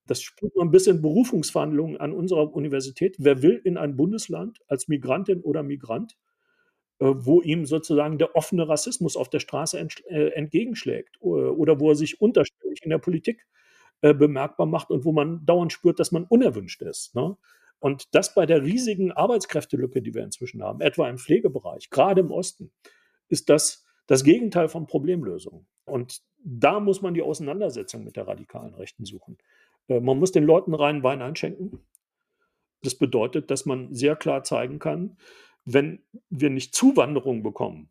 [0.07, 3.17] Das spürt man bis in Berufungsverhandlungen an unserer Universität.
[3.19, 6.17] Wer will in ein Bundesland als Migrantin oder Migrant,
[6.99, 9.79] äh, wo ihm sozusagen der offene Rassismus auf der Straße
[10.09, 13.47] äh, entgegenschlägt äh, oder wo er sich unterschwellig in der Politik
[14.03, 17.15] bemerkbar macht und wo man dauernd spürt, dass man unerwünscht ist.
[17.15, 17.35] Ne?
[17.79, 22.31] Und das bei der riesigen Arbeitskräftelücke, die wir inzwischen haben, etwa im Pflegebereich, gerade im
[22.31, 22.73] Osten,
[23.29, 25.67] ist das das Gegenteil von Problemlösung.
[25.85, 29.37] Und da muss man die Auseinandersetzung mit der radikalen Rechten suchen.
[29.89, 31.81] Äh, man muss den Leuten reinen Wein einschenken.
[32.83, 35.17] Das bedeutet, dass man sehr klar zeigen kann,
[35.65, 37.91] wenn wir nicht Zuwanderung bekommen,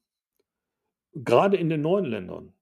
[1.13, 2.53] gerade in den neuen Ländern,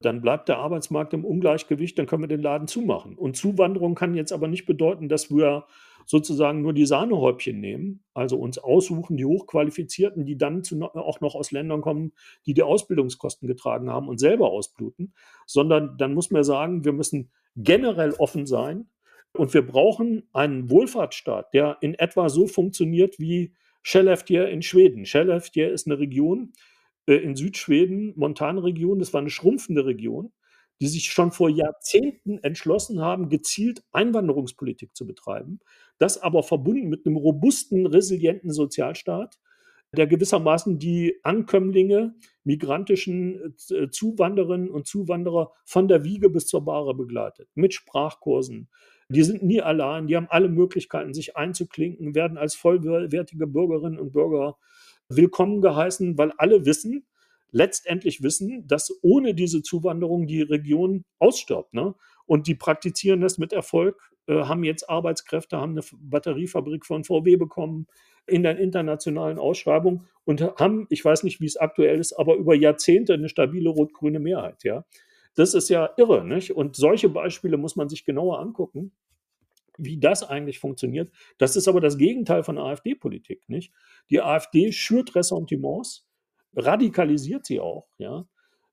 [0.00, 3.16] dann bleibt der Arbeitsmarkt im Ungleichgewicht, dann können wir den Laden zumachen.
[3.16, 5.66] Und Zuwanderung kann jetzt aber nicht bedeuten, dass wir
[6.06, 11.34] sozusagen nur die Sahnehäubchen nehmen, also uns aussuchen, die Hochqualifizierten, die dann zu, auch noch
[11.34, 12.12] aus Ländern kommen,
[12.46, 15.12] die die Ausbildungskosten getragen haben und selber ausbluten,
[15.46, 18.88] sondern dann muss man sagen, wir müssen generell offen sein
[19.34, 25.04] und wir brauchen einen Wohlfahrtsstaat, der in etwa so funktioniert wie Skellefteå in Schweden.
[25.04, 26.52] Skellefteå ist eine Region
[27.14, 30.32] in Südschweden, Montanregion, das war eine schrumpfende Region,
[30.80, 35.60] die sich schon vor Jahrzehnten entschlossen haben, gezielt Einwanderungspolitik zu betreiben,
[35.98, 39.38] das aber verbunden mit einem robusten, resilienten Sozialstaat,
[39.96, 46.94] der gewissermaßen die Ankömmlinge, migrantischen äh, Zuwanderinnen und Zuwanderer von der Wiege bis zur Bahre
[46.94, 48.68] begleitet, mit Sprachkursen.
[49.08, 54.12] Die sind nie allein, die haben alle Möglichkeiten, sich einzuklinken, werden als vollwertige Bürgerinnen und
[54.12, 54.56] Bürger
[55.10, 57.06] willkommen geheißen, weil alle wissen,
[57.52, 61.74] letztendlich wissen, dass ohne diese Zuwanderung die Region ausstirbt.
[61.74, 61.94] Ne?
[62.26, 67.36] Und die praktizieren das mit Erfolg, äh, haben jetzt Arbeitskräfte, haben eine Batteriefabrik von VW
[67.36, 67.86] bekommen
[68.26, 72.54] in der internationalen Ausschreibung und haben, ich weiß nicht, wie es aktuell ist, aber über
[72.54, 74.62] Jahrzehnte eine stabile rot-grüne Mehrheit.
[74.62, 74.84] Ja?
[75.34, 76.24] Das ist ja irre.
[76.24, 76.52] Nicht?
[76.52, 78.92] Und solche Beispiele muss man sich genauer angucken
[79.84, 81.10] wie das eigentlich funktioniert.
[81.38, 83.72] Das ist aber das Gegenteil von AfD-Politik, nicht?
[84.10, 86.06] Die AfD schürt Ressentiments,
[86.54, 88.26] radikalisiert sie auch, ja.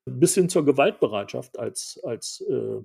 [0.04, 2.80] bis hin zur Gewaltbereitschaft als, als äh,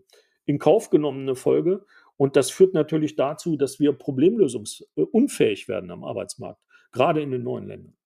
[0.46, 1.86] in Kauf genommene Folge.
[2.18, 6.62] Und das führt natürlich dazu, dass wir problemlösungsunfähig werden am Arbeitsmarkt,
[6.92, 7.98] gerade in den neuen Ländern.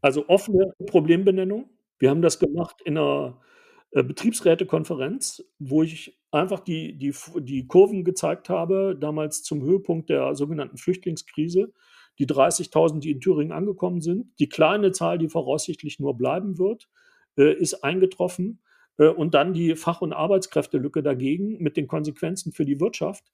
[0.00, 1.70] Also offene Problembenennung.
[1.98, 3.53] Wir haben das gemacht in einer äh,
[4.02, 10.78] Betriebsrätekonferenz, wo ich einfach die, die, die Kurven gezeigt habe, damals zum Höhepunkt der sogenannten
[10.78, 11.72] Flüchtlingskrise.
[12.18, 16.88] Die 30.000, die in Thüringen angekommen sind, die kleine Zahl, die voraussichtlich nur bleiben wird,
[17.36, 18.60] äh, ist eingetroffen.
[18.98, 23.24] Äh, und dann die Fach- und Arbeitskräftelücke dagegen mit den Konsequenzen für die Wirtschaft.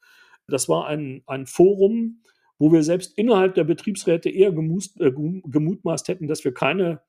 [0.46, 2.22] Das war ein, ein Forum,
[2.58, 7.00] wo wir selbst innerhalb der Betriebsräte eher gemust, äh, gemutmaßt hätten, dass wir keine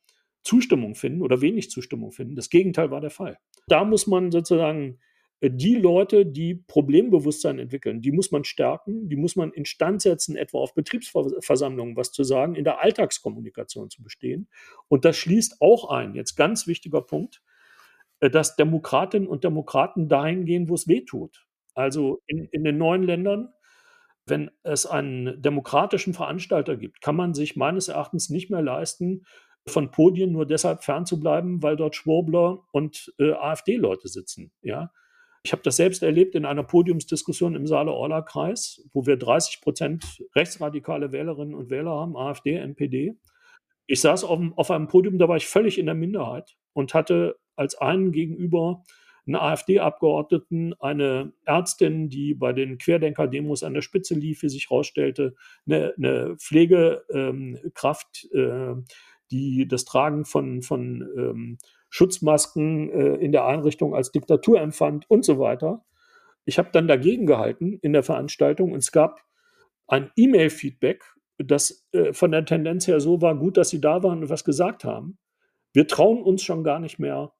[0.44, 2.36] Zustimmung finden oder wenig Zustimmung finden.
[2.36, 3.38] Das Gegenteil war der Fall.
[3.68, 5.00] Da muss man sozusagen
[5.42, 10.36] äh, die Leute, die Problembewusstsein entwickeln, die muss man stärken, die muss man instand setzen,
[10.36, 14.48] etwa auf Betriebsversammlungen was zu sagen, in der Alltagskommunikation zu bestehen.
[14.88, 17.42] Und das schließt auch ein, jetzt ganz wichtiger Punkt,
[18.20, 21.46] äh, dass Demokratinnen und Demokraten dahin gehen, wo es weh tut.
[21.74, 23.50] Also in, in den neuen Ländern,
[24.26, 29.26] wenn es einen demokratischen Veranstalter gibt, kann man sich meines Erachtens nicht mehr leisten,
[29.68, 34.52] von Podien nur deshalb fernzubleiben, weil dort Schwurbler und äh, AfD-Leute sitzen.
[34.62, 34.92] Ja?
[35.44, 41.12] Ich habe das selbst erlebt in einer Podiumsdiskussion im Saale-Orla-Kreis, wo wir 30 Prozent rechtsradikale
[41.12, 43.18] Wählerinnen und Wähler haben, AfD, NPD.
[43.88, 47.38] Ich saß auf, auf einem Podium, da war ich völlig in der Minderheit und hatte
[47.56, 48.84] als einen gegenüber
[49.26, 55.36] einen AfD-Abgeordneten, eine Ärztin, die bei den Querdenker-Demos an der Spitze lief, wie sich herausstellte,
[55.68, 58.94] eine, eine Pflegekraft, ähm, äh,
[59.32, 61.58] die das Tragen von, von ähm,
[61.90, 65.84] Schutzmasken äh, in der Einrichtung als Diktatur empfand und so weiter.
[66.46, 69.22] Ich habe dann dagegen gehalten in der Veranstaltung und es gab
[69.88, 71.04] ein E-Mail-Feedback,
[71.38, 74.44] das äh, von der Tendenz her so war, gut, dass Sie da waren und was
[74.44, 75.18] gesagt haben.
[75.74, 77.34] Wir trauen uns schon gar nicht mehr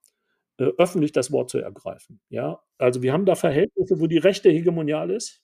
[0.58, 2.22] äh, öffentlich das Wort zu ergreifen.
[2.30, 5.42] Ja, also wir haben da Verhältnisse, wo die Rechte hegemonial ist,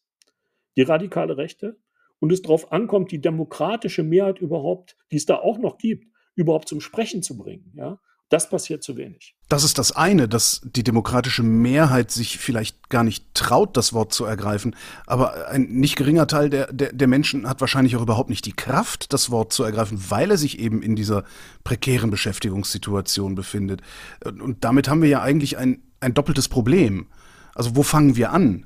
[0.75, 1.77] die radikale Rechte,
[2.19, 6.07] und es darauf ankommt, die demokratische Mehrheit überhaupt, die es da auch noch gibt,
[6.37, 7.73] überhaupt zum Sprechen zu bringen.
[7.75, 9.35] Ja, das passiert zu wenig.
[9.47, 14.13] Das ist das eine, dass die demokratische Mehrheit sich vielleicht gar nicht traut, das Wort
[14.13, 14.75] zu ergreifen.
[15.05, 18.53] Aber ein nicht geringer Teil der, der, der Menschen hat wahrscheinlich auch überhaupt nicht die
[18.53, 21.23] Kraft, das Wort zu ergreifen, weil er sich eben in dieser
[21.63, 23.81] prekären Beschäftigungssituation befindet.
[24.25, 27.07] Und damit haben wir ja eigentlich ein, ein doppeltes Problem.
[27.55, 28.65] Also wo fangen wir an?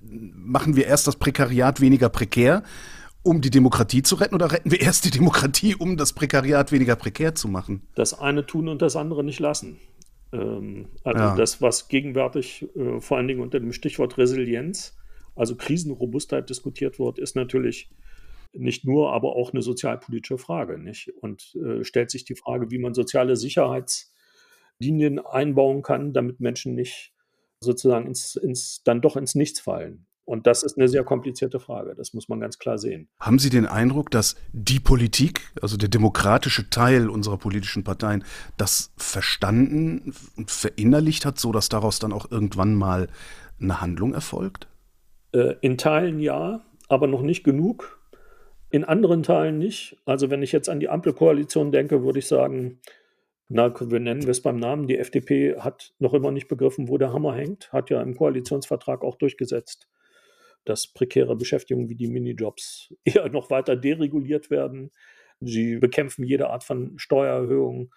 [0.00, 2.62] Machen wir erst das Prekariat weniger prekär?
[3.22, 6.96] Um die Demokratie zu retten oder retten wir erst die Demokratie, um das Prekariat weniger
[6.96, 7.86] prekär zu machen?
[7.94, 9.78] Das eine tun und das andere nicht lassen.
[10.32, 11.36] Ähm, also ja.
[11.36, 14.96] das, was gegenwärtig äh, vor allen Dingen unter dem Stichwort Resilienz,
[15.34, 17.90] also Krisenrobustheit diskutiert wird, ist natürlich
[18.54, 20.78] nicht nur, aber auch eine sozialpolitische Frage.
[20.78, 21.12] Nicht?
[21.20, 27.12] Und äh, stellt sich die Frage, wie man soziale Sicherheitslinien einbauen kann, damit Menschen nicht
[27.60, 30.06] sozusagen ins, ins, dann doch ins Nichts fallen.
[30.24, 33.08] Und das ist eine sehr komplizierte Frage, das muss man ganz klar sehen.
[33.20, 38.24] Haben Sie den Eindruck, dass die Politik, also der demokratische Teil unserer politischen Parteien,
[38.56, 43.08] das verstanden und verinnerlicht hat, so dass daraus dann auch irgendwann mal
[43.60, 44.68] eine Handlung erfolgt?
[45.32, 47.98] Äh, in Teilen ja, aber noch nicht genug.
[48.70, 49.98] In anderen Teilen nicht.
[50.06, 52.80] Also wenn ich jetzt an die Ampelkoalition denke, würde ich sagen,
[53.48, 54.86] na, wir nennen wir es beim Namen.
[54.86, 59.02] Die FDP hat noch immer nicht begriffen, wo der Hammer hängt, hat ja im Koalitionsvertrag
[59.02, 59.88] auch durchgesetzt,
[60.64, 64.90] dass prekäre Beschäftigungen wie die Minijobs eher noch weiter dereguliert werden.
[65.40, 67.92] Sie bekämpfen jede Art von Steuererhöhung,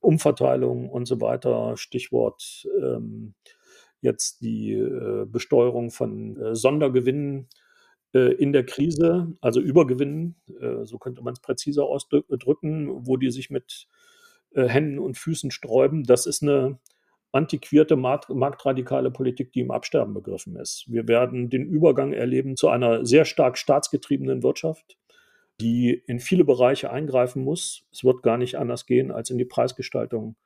[0.00, 1.76] Umverteilung und so weiter.
[1.76, 3.34] Stichwort ähm,
[4.02, 7.48] jetzt die äh, Besteuerung von äh, Sondergewinnen
[8.14, 13.30] äh, in der Krise, also Übergewinnen, äh, so könnte man es präziser ausdrücken, wo die
[13.30, 13.88] sich mit
[14.54, 16.04] äh, Händen und Füßen sträuben.
[16.04, 16.78] Das ist eine
[17.34, 20.84] antiquierte marktradikale Politik, die im Absterben begriffen ist.
[20.88, 24.96] Wir werden den Übergang erleben zu einer sehr stark staatsgetriebenen Wirtschaft,
[25.60, 27.86] die in viele Bereiche eingreifen muss.
[27.92, 30.36] Es wird gar nicht anders gehen, als in die Preisgestaltung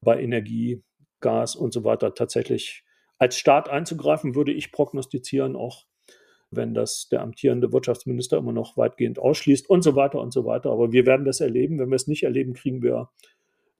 [0.00, 0.82] bei Energie,
[1.20, 2.84] Gas und so weiter tatsächlich
[3.18, 5.84] als Staat einzugreifen, würde ich prognostizieren, auch
[6.50, 10.70] wenn das der amtierende Wirtschaftsminister immer noch weitgehend ausschließt und so weiter und so weiter.
[10.70, 11.78] Aber wir werden das erleben.
[11.78, 13.10] Wenn wir es nicht erleben, kriegen wir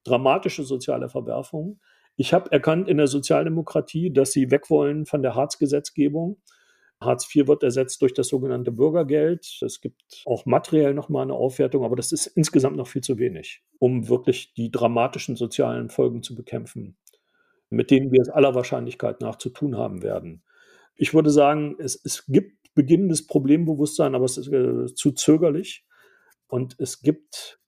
[0.04, 1.80] dramatische soziale Verwerfungen.
[2.20, 6.36] Ich habe erkannt in der Sozialdemokratie, dass sie weg wollen von der Hartz-Gesetzgebung.
[7.00, 9.58] Hartz IV wird ersetzt durch das sogenannte Bürgergeld.
[9.62, 13.62] Es gibt auch materiell nochmal eine Aufwertung, aber das ist insgesamt noch viel zu wenig,
[13.78, 16.98] um wirklich die dramatischen sozialen Folgen zu bekämpfen,
[17.70, 20.42] mit denen wir es aller Wahrscheinlichkeit nach zu tun haben werden.
[20.96, 25.86] Ich würde sagen, es, es gibt beginnendes Problembewusstsein, aber es ist äh, zu zögerlich.
[26.48, 27.60] Und es gibt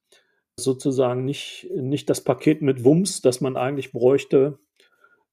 [0.57, 4.59] sozusagen nicht, nicht das Paket mit Wumms, das man eigentlich bräuchte,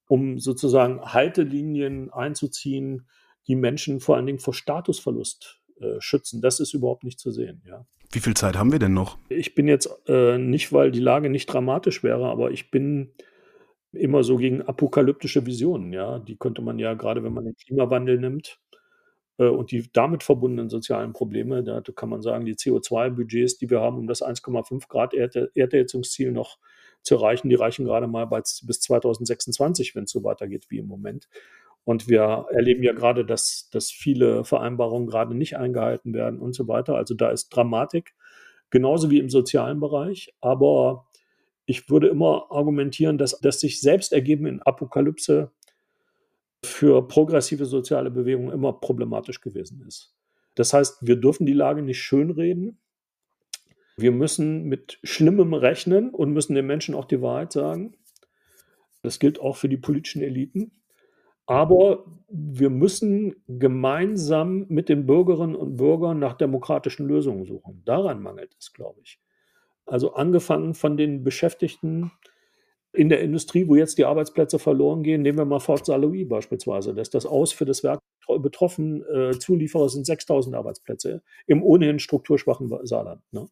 [0.08, 3.08] um sozusagen Haltelinien einzuziehen,
[3.48, 6.42] die Menschen vor allen Dingen vor Statusverlust äh, schützen.
[6.42, 7.86] Das ist überhaupt nicht zu sehen, ja.
[8.12, 9.20] Wie viel Zeit haben wir denn noch?
[9.30, 13.14] Ich bin jetzt äh, nicht, weil die Lage nicht dramatisch wäre, aber ich bin
[13.92, 16.20] immer so gegen apokalyptische Visionen, ja.
[16.20, 18.60] Die könnte man ja, gerade wenn man den Klimawandel nimmt,
[19.48, 23.98] und die damit verbundenen sozialen Probleme, da kann man sagen, die CO2-Budgets, die wir haben,
[23.98, 26.58] um das 1,5 Grad Erderhitzungsziel noch
[27.02, 31.30] zu erreichen, die reichen gerade mal bis 2026, wenn es so weitergeht wie im Moment.
[31.86, 36.68] Und wir erleben ja gerade, dass, dass viele Vereinbarungen gerade nicht eingehalten werden und so
[36.68, 36.96] weiter.
[36.96, 38.14] Also da ist Dramatik,
[38.70, 40.34] genauso wie im sozialen Bereich.
[40.42, 41.08] Aber
[41.66, 45.52] ich würde immer argumentieren, dass das sich selbst ergeben in Apokalypse
[46.64, 50.16] für progressive soziale Bewegungen immer problematisch gewesen ist.
[50.56, 52.80] Das heißt, wir dürfen die Lage nicht schönreden.
[53.98, 57.96] Wir müssen mit Schlimmem rechnen und müssen den Menschen auch die Wahrheit sagen.
[59.02, 60.72] Das gilt auch für die politischen Eliten.
[61.46, 67.82] Aber wir müssen gemeinsam mit den Bürgerinnen und Bürgern nach demokratischen Lösungen suchen.
[67.86, 69.20] Daran mangelt es, glaube ich.
[69.86, 72.12] Also angefangen von den Beschäftigten
[72.94, 76.96] in der Industrie, wo jetzt die Arbeitsplätze verloren gehen, nehmen wir mal Fort Saint-Louis beispielsweise,
[76.96, 82.70] dass das aus für das Werk betroffen, äh, Zulieferer sind 6000 Arbeitsplätze im ohnehin strukturschwachen
[82.86, 83.22] Saarland.
[83.32, 83.50] Ne?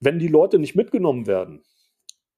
[0.00, 1.62] Wenn die Leute nicht mitgenommen werden,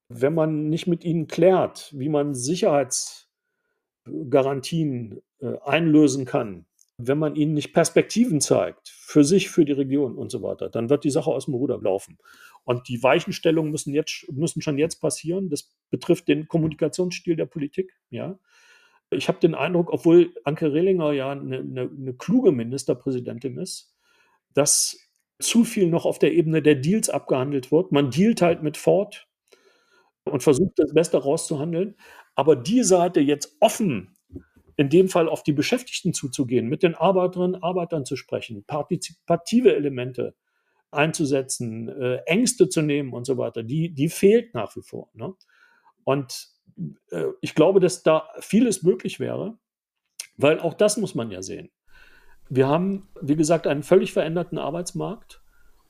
[0.08, 6.66] wenn man nicht mit ihnen klärt, wie man Sicherheitsgarantien äh, einlösen kann,
[6.96, 10.90] wenn man ihnen nicht Perspektiven zeigt, für sich, für die Region und so weiter, dann
[10.90, 12.18] wird die Sache aus dem Ruder laufen.
[12.64, 15.50] Und die Weichenstellungen müssen jetzt, müssen schon jetzt passieren.
[15.50, 18.38] Das betrifft den Kommunikationsstil der Politik, ja.
[19.10, 23.94] Ich habe den Eindruck, obwohl Anke Rehlinger ja eine, eine, eine kluge Ministerpräsidentin ist,
[24.54, 24.98] dass
[25.38, 27.92] zu viel noch auf der Ebene der Deals abgehandelt wird.
[27.92, 29.28] Man dealt halt mit Ford
[30.24, 31.96] und versucht das Beste rauszuhandeln.
[32.34, 34.16] Aber die Seite jetzt offen
[34.76, 39.74] in dem Fall auf die Beschäftigten zuzugehen, mit den Arbeiterinnen und Arbeitern zu sprechen, partizipative
[39.74, 40.34] Elemente
[40.94, 45.10] einzusetzen, äh, Ängste zu nehmen und so weiter, die, die fehlt nach wie vor.
[45.14, 45.34] Ne?
[46.04, 46.48] Und
[47.10, 49.58] äh, ich glaube, dass da vieles möglich wäre,
[50.36, 51.70] weil auch das muss man ja sehen.
[52.48, 55.42] Wir haben, wie gesagt, einen völlig veränderten Arbeitsmarkt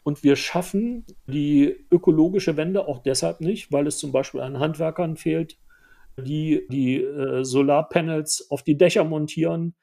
[0.02, 5.16] und wir schaffen die ökologische Wende auch deshalb nicht, weil es zum Beispiel an Handwerkern
[5.16, 5.58] fehlt,
[6.16, 9.74] die die äh, Solarpanels auf die Dächer montieren,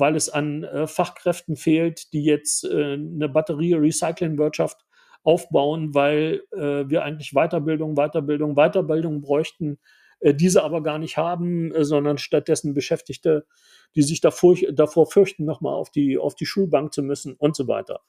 [0.00, 4.84] weil es an äh, Fachkräften fehlt, die jetzt äh, eine Batterie-Recycling-Wirtschaft
[5.22, 9.78] aufbauen, weil äh, wir eigentlich Weiterbildung, Weiterbildung, Weiterbildung bräuchten,
[10.20, 13.46] äh, diese aber gar nicht haben, äh, sondern stattdessen Beschäftigte,
[13.94, 17.68] die sich davor, davor fürchten, nochmal auf die, auf die Schulbank zu müssen und so
[17.68, 18.00] weiter.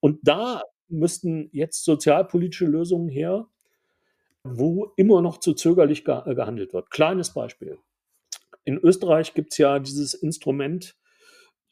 [0.00, 3.46] Und da müssten jetzt sozialpolitische Lösungen her,
[4.44, 6.90] wo immer noch zu zögerlich ge gehandelt wird.
[6.90, 7.78] Kleines Beispiel.
[8.64, 10.96] In Österreich gibt es ja dieses Instrument,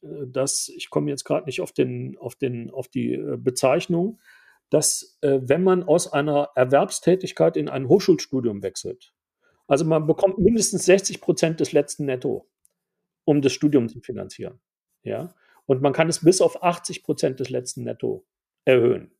[0.03, 4.21] äh, das, ich komme jetzt gerade nicht auf, den, auf, den, auf die äh, Bezeichnung,
[4.71, 9.13] dass äh, wenn man aus einer Erwerbstätigkeit in ein Hochschulstudium wechselt,
[9.67, 12.49] also man bekommt mindestens 60 Prozent des letzten Netto,
[13.25, 14.61] um das Studium zu finanzieren.
[15.03, 15.35] Ja?
[15.67, 18.27] Und man kann es bis auf 80 Prozent des letzten Netto
[18.65, 19.13] erhöhen.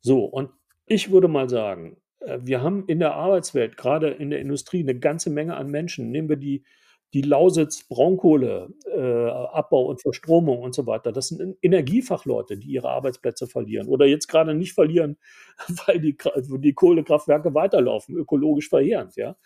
[0.00, 0.50] So, und
[0.86, 5.30] ich würde mal sagen, wir haben in der Arbeitswelt, gerade in der Industrie, eine ganze
[5.30, 6.10] Menge an Menschen.
[6.10, 6.64] Nehmen wir die,
[7.12, 11.10] die Lausitz Braunkohle, äh, Abbau und Verstromung und so weiter.
[11.10, 15.18] Das sind Energiefachleute, die ihre Arbeitsplätze verlieren oder jetzt gerade nicht verlieren,
[15.86, 16.16] weil die,
[16.58, 19.36] die Kohlekraftwerke weiterlaufen, ökologisch verheerend, ja.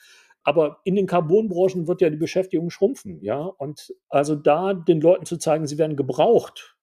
[0.46, 3.40] Aber in den Carbonbranchen wird ja die Beschäftigung schrumpfen, ja.
[3.40, 6.76] Und also da den Leuten zu zeigen, sie werden gebraucht,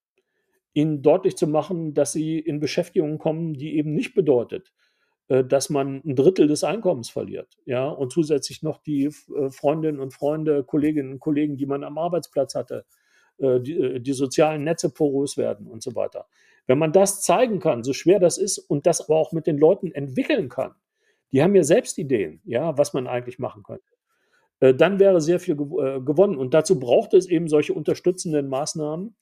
[0.73, 4.73] ihnen deutlich zu machen, dass sie in Beschäftigungen kommen, die eben nicht bedeutet,
[5.43, 10.13] dass man ein Drittel des Einkommens verliert, ja, und zusätzlich noch die äh, Freundinnen und
[10.13, 12.85] Freunde, Kolleginnen und Kollegen, die man am Arbeitsplatz hatte,
[13.37, 16.27] äh, die, die sozialen Netze porös werden und so weiter.
[16.67, 19.57] Wenn man das zeigen kann, so schwer das ist und das aber auch mit den
[19.57, 20.73] Leuten entwickeln kann,
[21.31, 23.91] die haben ja selbst Ideen, ja, was man eigentlich machen könnte
[24.61, 26.37] dann wäre sehr viel gewonnen.
[26.37, 29.15] Und dazu braucht es eben solche unterstützenden Maßnahmen,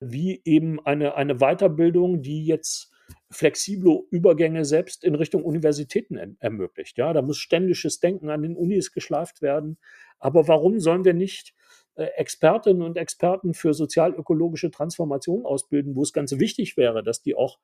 [0.00, 2.90] wie eben eine, eine Weiterbildung, die jetzt
[3.30, 6.98] flexible Übergänge selbst in Richtung Universitäten ermöglicht.
[6.98, 9.78] Ja, da muss ständisches Denken an den Unis geschleift werden.
[10.18, 11.54] Aber warum sollen wir nicht
[11.96, 17.34] äh, Expertinnen und Experten für sozialökologische Transformation ausbilden, wo es ganz wichtig wäre, dass die
[17.34, 17.58] auch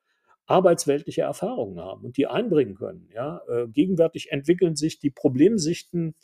[0.45, 3.09] arbeitsweltliche Erfahrungen haben und die einbringen können.
[3.13, 6.15] Ja, äh, gegenwärtig entwickeln sich die Problemsichten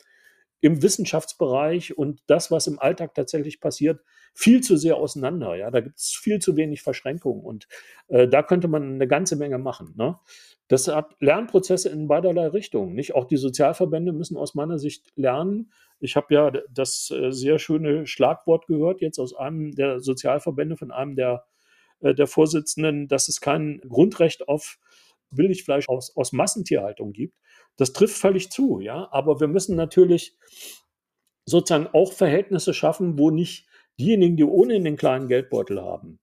[0.64, 4.00] im Wissenschaftsbereich und das, was im Alltag tatsächlich passiert,
[4.32, 5.54] viel zu sehr auseinander.
[5.56, 7.68] Ja, da gibt es viel zu wenig Verschränkungen und
[8.08, 9.92] äh, da könnte man eine ganze Menge machen.
[9.94, 10.18] Ne?
[10.68, 12.94] Das hat Lernprozesse in beiderlei Richtungen.
[12.94, 15.70] Nicht auch die Sozialverbände müssen aus meiner Sicht lernen.
[16.00, 20.90] Ich habe ja das äh, sehr schöne Schlagwort gehört jetzt aus einem der Sozialverbände von
[20.90, 21.44] einem der
[22.00, 24.78] äh, der Vorsitzenden, dass es kein Grundrecht auf
[25.30, 27.36] Billigfleisch aus, aus Massentierhaltung gibt.
[27.76, 29.08] Das trifft völlig zu, ja.
[29.10, 30.36] Aber wir müssen natürlich
[31.46, 33.66] sozusagen auch Verhältnisse schaffen, wo nicht
[33.98, 36.18] diejenigen, die ohnehin den kleinen Geldbeutel haben,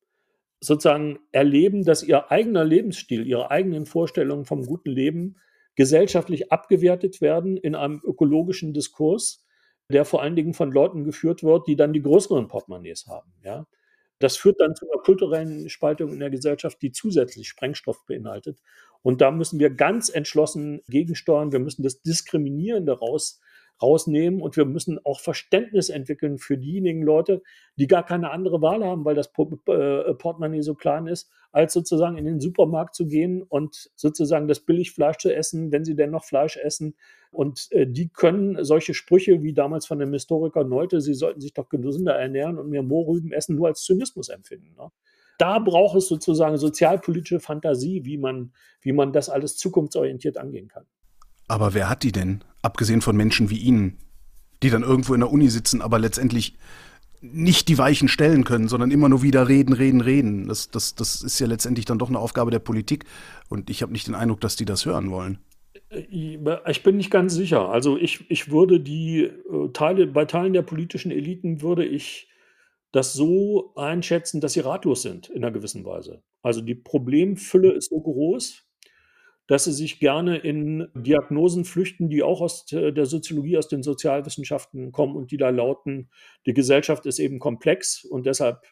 [0.60, 5.38] sozusagen erleben, dass ihr eigener Lebensstil, ihre eigenen Vorstellungen vom guten Leben
[5.76, 9.45] gesellschaftlich abgewertet werden in einem ökologischen Diskurs,
[9.89, 13.32] der vor allen Dingen von Leuten geführt wird, die dann die größeren Portemonnaies haben.
[13.43, 13.66] Ja?
[14.22, 18.59] Das führt dann zu einer kulturellen Spaltung in der Gesellschaft, die zusätzlich Sprengstoff beinhaltet.
[19.01, 21.51] Und da müssen wir ganz entschlossen gegensteuern.
[21.51, 23.41] Wir müssen das Diskriminierende raus,
[23.82, 27.42] rausnehmen und wir müssen auch Verständnis entwickeln für diejenigen Leute,
[27.76, 32.18] die gar keine andere Wahl haben, weil das äh, Portemonnaie so klein ist, als sozusagen
[32.18, 36.24] in den Supermarkt zu gehen und sozusagen das Billigfleisch zu essen, wenn sie denn noch
[36.24, 36.96] Fleisch essen.
[37.32, 41.54] Und äh, die können solche Sprüche wie damals von dem Historiker Neute, sie sollten sich
[41.54, 44.76] doch gesünder ernähren und mehr Mohrrüben essen, nur als Zynismus empfinden.
[44.78, 44.90] Ne?
[45.38, 50.86] Da braucht es sozusagen sozialpolitische Fantasie, wie man, wie man das alles zukunftsorientiert angehen kann.
[51.48, 53.97] Aber wer hat die denn, abgesehen von Menschen wie Ihnen,
[54.64, 56.57] die dann irgendwo in der Uni sitzen, aber letztendlich
[57.22, 60.47] nicht die Weichen stellen können, sondern immer nur wieder reden, reden, reden.
[60.47, 63.05] Das, das, das ist ja letztendlich dann doch eine Aufgabe der Politik.
[63.47, 65.38] Und ich habe nicht den Eindruck, dass die das hören wollen.
[66.09, 67.70] Ich bin nicht ganz sicher.
[67.70, 72.28] Also ich, ich würde die äh, Teile, bei Teilen der politischen Eliten würde ich
[72.91, 76.24] das so einschätzen, dass sie ratlos sind in einer gewissen Weise.
[76.41, 78.66] Also die Problemfülle ist so groß,
[79.48, 84.92] dass sie sich gerne in Diagnosen flüchten, die auch aus der Soziologie, aus den Sozialwissenschaften
[84.92, 86.10] kommen und die da lauten,
[86.46, 88.64] die Gesellschaft ist eben komplex und deshalb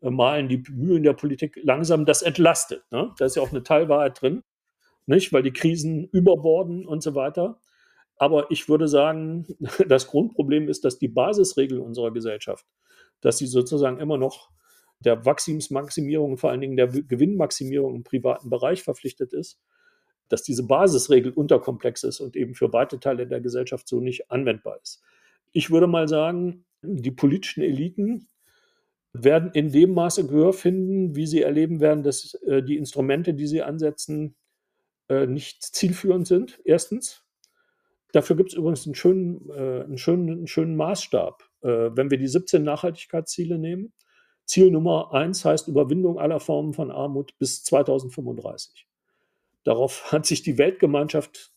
[0.00, 2.06] äh, malen die Mühlen der Politik langsam.
[2.06, 2.82] Das entlastet.
[2.90, 3.12] Ne?
[3.18, 4.42] Da ist ja auch eine Teilwahrheit drin,
[5.06, 5.32] nicht?
[5.32, 7.60] weil die Krisen überborden und so weiter.
[8.16, 9.46] Aber ich würde sagen,
[9.88, 12.64] das Grundproblem ist, dass die Basisregel unserer Gesellschaft,
[13.20, 14.50] dass sie sozusagen immer noch
[15.00, 19.60] der Wachstumsmaximierung und vor allen Dingen der Gewinnmaximierung im privaten Bereich verpflichtet ist
[20.28, 24.78] dass diese Basisregel unterkomplex ist und eben für weite Teile der Gesellschaft so nicht anwendbar
[24.82, 25.02] ist.
[25.52, 28.28] Ich würde mal sagen, die politischen Eliten
[29.12, 33.46] werden in dem Maße Gehör finden, wie sie erleben werden, dass äh, die Instrumente, die
[33.46, 34.36] sie ansetzen,
[35.08, 36.60] äh, nicht zielführend sind.
[36.64, 37.22] Erstens.
[38.12, 41.42] Dafür gibt es übrigens einen schönen, äh, einen, schönen, einen schönen Maßstab.
[41.62, 43.92] Wenn wir die 17 Nachhaltigkeitsziele nehmen,
[44.44, 48.86] Ziel Nummer eins heißt Überwindung aller Formen von Armut bis 2035.
[49.66, 51.52] Darauf hat sich die Weltgemeinschaft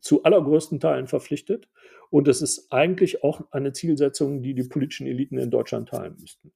[0.00, 1.68] zu allergrößten Teilen verpflichtet.
[2.10, 6.52] Und es ist eigentlich auch eine Zielsetzung, die die politischen Eliten in Deutschland teilen müssten.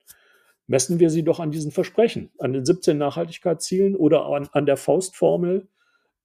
[0.66, 4.76] Messen wir sie doch an diesen Versprechen, an den 17 Nachhaltigkeitszielen oder an, an der
[4.76, 5.68] Faustformel,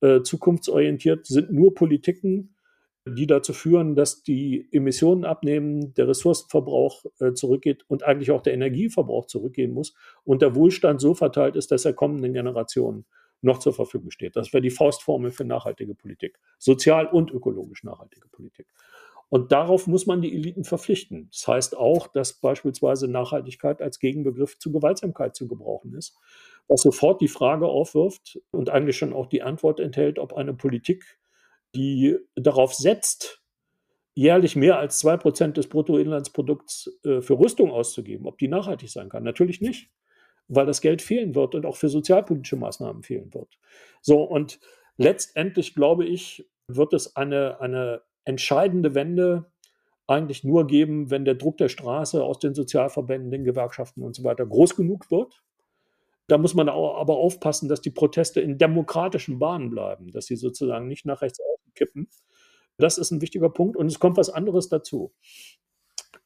[0.01, 2.55] äh, zukunftsorientiert sind nur Politiken,
[3.07, 8.53] die dazu führen, dass die Emissionen abnehmen, der Ressourcenverbrauch äh, zurückgeht und eigentlich auch der
[8.53, 9.93] Energieverbrauch zurückgehen muss
[10.23, 13.05] und der Wohlstand so verteilt ist, dass er kommenden Generationen
[13.41, 14.35] noch zur Verfügung steht.
[14.35, 18.67] Das wäre die Faustformel für nachhaltige Politik, sozial und ökologisch nachhaltige Politik.
[19.29, 21.29] Und darauf muss man die Eliten verpflichten.
[21.31, 26.17] Das heißt auch, dass beispielsweise Nachhaltigkeit als Gegenbegriff zu Gewaltsamkeit zu gebrauchen ist,
[26.67, 31.17] was sofort die Frage aufwirft und eigentlich schon auch die Antwort enthält, ob eine Politik,
[31.73, 33.41] die darauf setzt,
[34.15, 39.07] jährlich mehr als zwei Prozent des Bruttoinlandsprodukts äh, für Rüstung auszugeben, ob die nachhaltig sein
[39.07, 39.23] kann.
[39.23, 39.89] Natürlich nicht
[40.51, 43.57] weil das Geld fehlen wird und auch für sozialpolitische Maßnahmen fehlen wird.
[44.01, 44.59] So, und
[44.97, 49.49] letztendlich glaube ich, wird es eine, eine entscheidende Wende
[50.07, 54.25] eigentlich nur geben, wenn der Druck der Straße aus den Sozialverbänden, den Gewerkschaften und so
[54.25, 55.41] weiter groß genug wird.
[56.27, 60.87] Da muss man aber aufpassen, dass die Proteste in demokratischen Bahnen bleiben, dass sie sozusagen
[60.87, 61.39] nicht nach rechts
[61.75, 62.09] kippen.
[62.77, 65.13] Das ist ein wichtiger Punkt und es kommt was anderes dazu.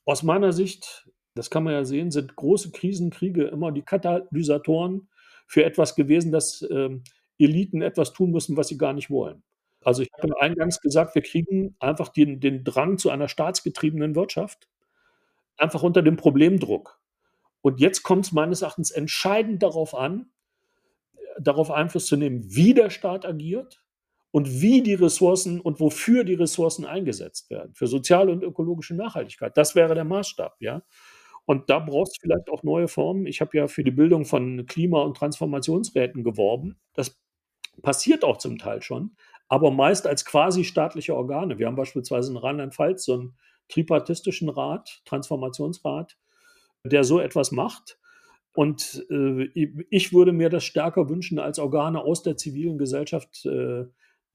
[0.03, 5.09] Aus meiner Sicht das kann man ja sehen, sind große Krisenkriege immer die Katalysatoren
[5.47, 7.03] für etwas gewesen, dass ähm,
[7.37, 9.43] Eliten etwas tun müssen, was sie gar nicht wollen.
[9.83, 14.67] Also ich habe eingangs gesagt, wir kriegen einfach den, den Drang zu einer staatsgetriebenen Wirtschaft,
[15.57, 16.99] einfach unter dem Problemdruck.
[17.61, 20.31] Und jetzt kommt es meines Erachtens entscheidend darauf an,
[21.39, 23.83] darauf Einfluss zu nehmen, wie der Staat agiert
[24.31, 29.55] und wie die Ressourcen und wofür die Ressourcen eingesetzt werden, für soziale und ökologische Nachhaltigkeit.
[29.57, 30.81] Das wäre der Maßstab, ja.
[31.45, 33.27] Und da brauchst du vielleicht auch neue Formen.
[33.27, 36.77] Ich habe ja für die Bildung von Klima- und Transformationsräten geworben.
[36.93, 37.19] Das
[37.81, 39.15] passiert auch zum Teil schon,
[39.47, 41.59] aber meist als quasi staatliche Organe.
[41.59, 43.35] Wir haben beispielsweise in Rheinland-Pfalz so ein
[43.67, 46.17] tripartistischen Rat, Transformationsrat,
[46.83, 47.99] der so etwas macht.
[48.53, 49.49] Und äh,
[49.89, 53.85] ich würde mir das stärker wünschen, als Organe aus der zivilen Gesellschaft äh,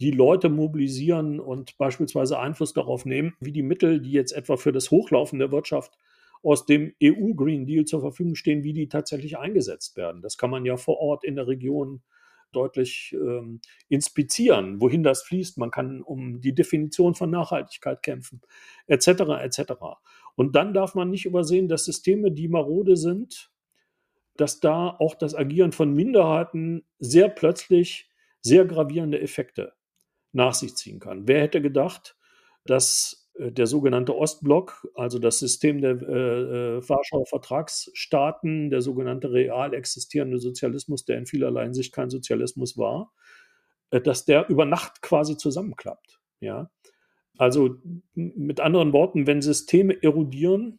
[0.00, 4.72] die Leute mobilisieren und beispielsweise Einfluss darauf nehmen, wie die Mittel, die jetzt etwa für
[4.72, 5.98] das Hochlaufen der Wirtschaft
[6.42, 10.22] aus dem EU-Green Deal zur Verfügung stehen, wie die tatsächlich eingesetzt werden.
[10.22, 12.02] Das kann man ja vor Ort in der Region
[12.52, 15.58] deutlich ähm, inspizieren, wohin das fließt.
[15.58, 18.40] Man kann um die Definition von Nachhaltigkeit kämpfen,
[18.86, 19.08] etc.
[19.40, 19.72] etc.
[20.34, 23.50] Und dann darf man nicht übersehen, dass Systeme, die marode sind,
[24.36, 28.08] dass da auch das Agieren von Minderheiten sehr plötzlich
[28.40, 29.74] sehr gravierende Effekte
[30.32, 31.28] nach sich ziehen kann.
[31.28, 32.16] Wer hätte gedacht,
[32.64, 39.72] dass der sogenannte Ostblock, also das System der äh, äh, Warschauer Vertragsstaaten, der sogenannte real
[39.72, 43.12] existierende Sozialismus, der in vielerlei Hinsicht kein Sozialismus war,
[43.90, 46.20] äh, dass der über Nacht quasi zusammenklappt.
[46.40, 46.70] Ja?
[47.38, 47.76] Also
[48.14, 50.78] mit anderen Worten, wenn Systeme erodieren,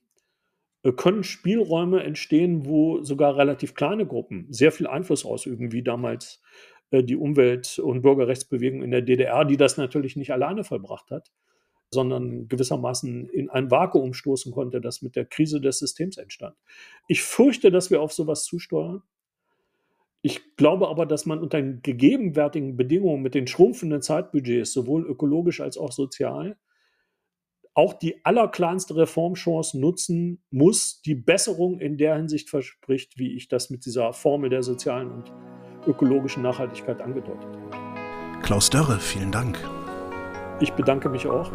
[0.84, 6.42] äh, können Spielräume entstehen, wo sogar relativ kleine Gruppen sehr viel Einfluss ausüben, wie damals
[6.92, 11.32] äh, die Umwelt- und Bürgerrechtsbewegung in der DDR, die das natürlich nicht alleine vollbracht hat
[11.94, 16.56] sondern gewissermaßen in ein Vakuum stoßen konnte, das mit der Krise des Systems entstand.
[17.08, 19.04] Ich fürchte, dass wir auf sowas zusteuern.
[20.22, 25.78] Ich glaube aber, dass man unter gegebenwärtigen Bedingungen mit den schrumpfenden Zeitbudgets, sowohl ökologisch als
[25.78, 26.58] auch sozial,
[27.74, 33.70] auch die allerkleinste Reformchance nutzen muss, die Besserung in der Hinsicht verspricht, wie ich das
[33.70, 35.32] mit dieser Formel der sozialen und
[35.88, 38.42] ökologischen Nachhaltigkeit angedeutet habe.
[38.44, 39.58] Klaus Dörre, vielen Dank.
[40.62, 41.50] Ich bedanke mich auch.